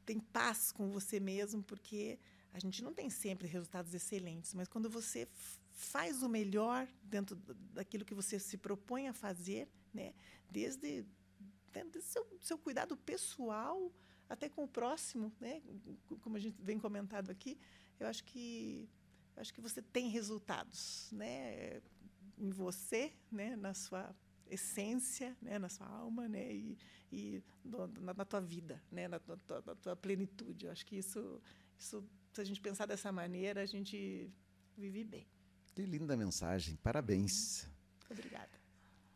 tem 0.06 0.20
paz 0.20 0.72
com 0.72 0.90
você 0.90 1.20
mesmo, 1.20 1.64
porque 1.64 2.20
a 2.54 2.60
gente 2.60 2.84
não 2.84 2.94
tem 2.94 3.10
sempre 3.10 3.48
resultados 3.48 3.94
excelentes, 3.94 4.54
mas 4.54 4.68
quando 4.68 4.90
você 4.90 5.28
faz 5.72 6.24
o 6.24 6.30
melhor 6.30 6.88
dentro 7.04 7.36
daquilo 7.74 8.06
que 8.06 8.14
você 8.14 8.40
se 8.40 8.58
propõe 8.58 9.08
a 9.08 9.14
fazer, 9.14 9.68
né, 9.94 10.14
desde, 10.50 11.06
desde 11.72 12.02
seu, 12.02 12.26
seu 12.42 12.58
cuidado 12.58 12.96
pessoal 12.96 13.92
até 14.30 14.50
com 14.50 14.64
o 14.64 14.68
próximo, 14.68 15.32
né? 15.40 15.62
Como 16.22 16.36
a 16.36 16.40
gente 16.40 16.56
vem 16.62 16.80
comentado 16.80 17.30
aqui, 17.30 17.58
eu 18.00 18.08
acho 18.08 18.24
que 18.24 18.90
eu 19.36 19.42
acho 19.42 19.54
que 19.54 19.62
você 19.62 19.82
tem 19.82 20.10
resultados, 20.10 21.10
né? 21.12 21.82
Em 22.38 22.50
você, 22.50 23.14
né? 23.32 23.56
Na 23.56 23.74
sua 23.74 24.16
essência, 24.50 25.36
né? 25.42 25.58
Na 25.60 25.70
sua 25.70 25.88
alma, 25.88 26.28
né? 26.28 26.54
E, 26.54 26.78
e 27.12 27.44
no, 27.64 27.88
na, 27.88 28.14
na, 28.14 28.26
tua 28.26 28.42
vida, 28.42 28.82
né? 28.92 29.08
Na, 29.08 29.22
na, 29.28 29.38
tua, 29.38 29.64
na 29.66 29.76
tua 29.76 29.96
plenitude. 29.96 30.66
Eu 30.66 30.72
acho 30.72 30.86
que 30.86 30.96
isso, 30.98 31.42
isso, 31.78 32.04
se 32.34 32.42
a 32.42 32.44
gente 32.44 32.62
pensar 32.62 32.86
dessa 32.86 33.12
maneira, 33.12 33.62
a 33.62 33.66
gente 33.66 34.32
vive 34.78 35.04
bem. 35.04 35.28
Que 35.74 35.82
linda 35.84 36.16
mensagem. 36.16 36.76
Parabéns. 36.78 37.68
Obrigada. 38.10 38.66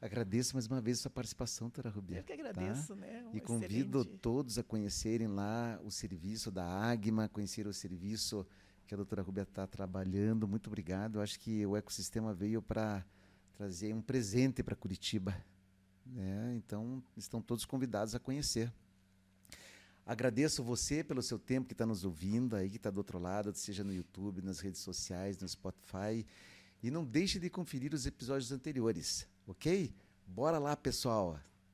Agradeço 0.02 0.56
mais 0.56 0.66
uma 0.66 0.80
vez 0.80 1.00
a 1.00 1.02
sua 1.04 1.12
participação, 1.12 1.70
Tara 1.70 1.90
Rubi. 1.90 2.16
Eu 2.16 2.24
que 2.24 2.32
agradeço, 2.32 2.96
tá? 2.96 3.02
né? 3.02 3.30
Um 3.34 3.36
e 3.36 3.42
convido 3.42 4.00
excelente... 4.00 4.20
todos 4.22 4.58
a 4.58 4.64
conhecerem 4.64 5.28
lá 5.28 5.78
o 5.84 5.92
serviço 5.92 6.50
da 6.50 6.66
Agma, 6.66 7.28
conhecer 7.28 7.68
o 7.68 7.74
serviço 7.74 8.48
que 8.88 8.94
a 8.94 8.98
doutora 8.98 9.22
Rubia 9.22 9.44
está 9.44 9.68
trabalhando. 9.68 10.48
Muito 10.48 10.68
obrigado. 10.68 11.18
Eu 11.18 11.22
acho 11.22 11.38
que 11.40 11.66
o 11.66 11.76
ecossistema 11.76 12.34
veio 12.34 12.62
para 12.62 13.06
trazer 13.60 13.94
um 13.94 14.02
presente 14.02 14.64
para 14.64 14.74
Curitiba. 14.74 15.36
Né? 16.06 16.56
Então, 16.56 17.04
estão 17.18 17.42
todos 17.42 17.66
convidados 17.66 18.16
a 18.16 18.20
conhecer. 18.20 18.72
Agradeço 20.06 20.64
você 20.64 21.04
pelo 21.04 21.22
seu 21.22 21.38
tempo 21.38 21.68
que 21.68 21.74
está 21.74 21.86
nos 21.86 22.06
ouvindo 22.06 22.56
aí, 22.56 22.70
que 22.70 22.78
está 22.78 22.90
do 22.90 23.00
outro 23.00 23.20
lado, 23.20 23.54
seja 23.54 23.84
no 23.84 23.94
YouTube, 23.94 24.42
nas 24.42 24.62
redes 24.62 24.80
sociais, 24.80 25.38
no 25.40 25.48
Spotify. 25.48 26.26
E 26.82 26.90
não 26.90 27.04
deixe 27.04 27.38
de 27.38 27.50
conferir 27.50 27.94
os 27.94 28.06
episódios 28.06 28.54
anteriores 28.54 29.28
ok? 29.46 29.94
Bora 30.26 30.58
lá, 30.58 30.74
pessoal. 30.78 31.38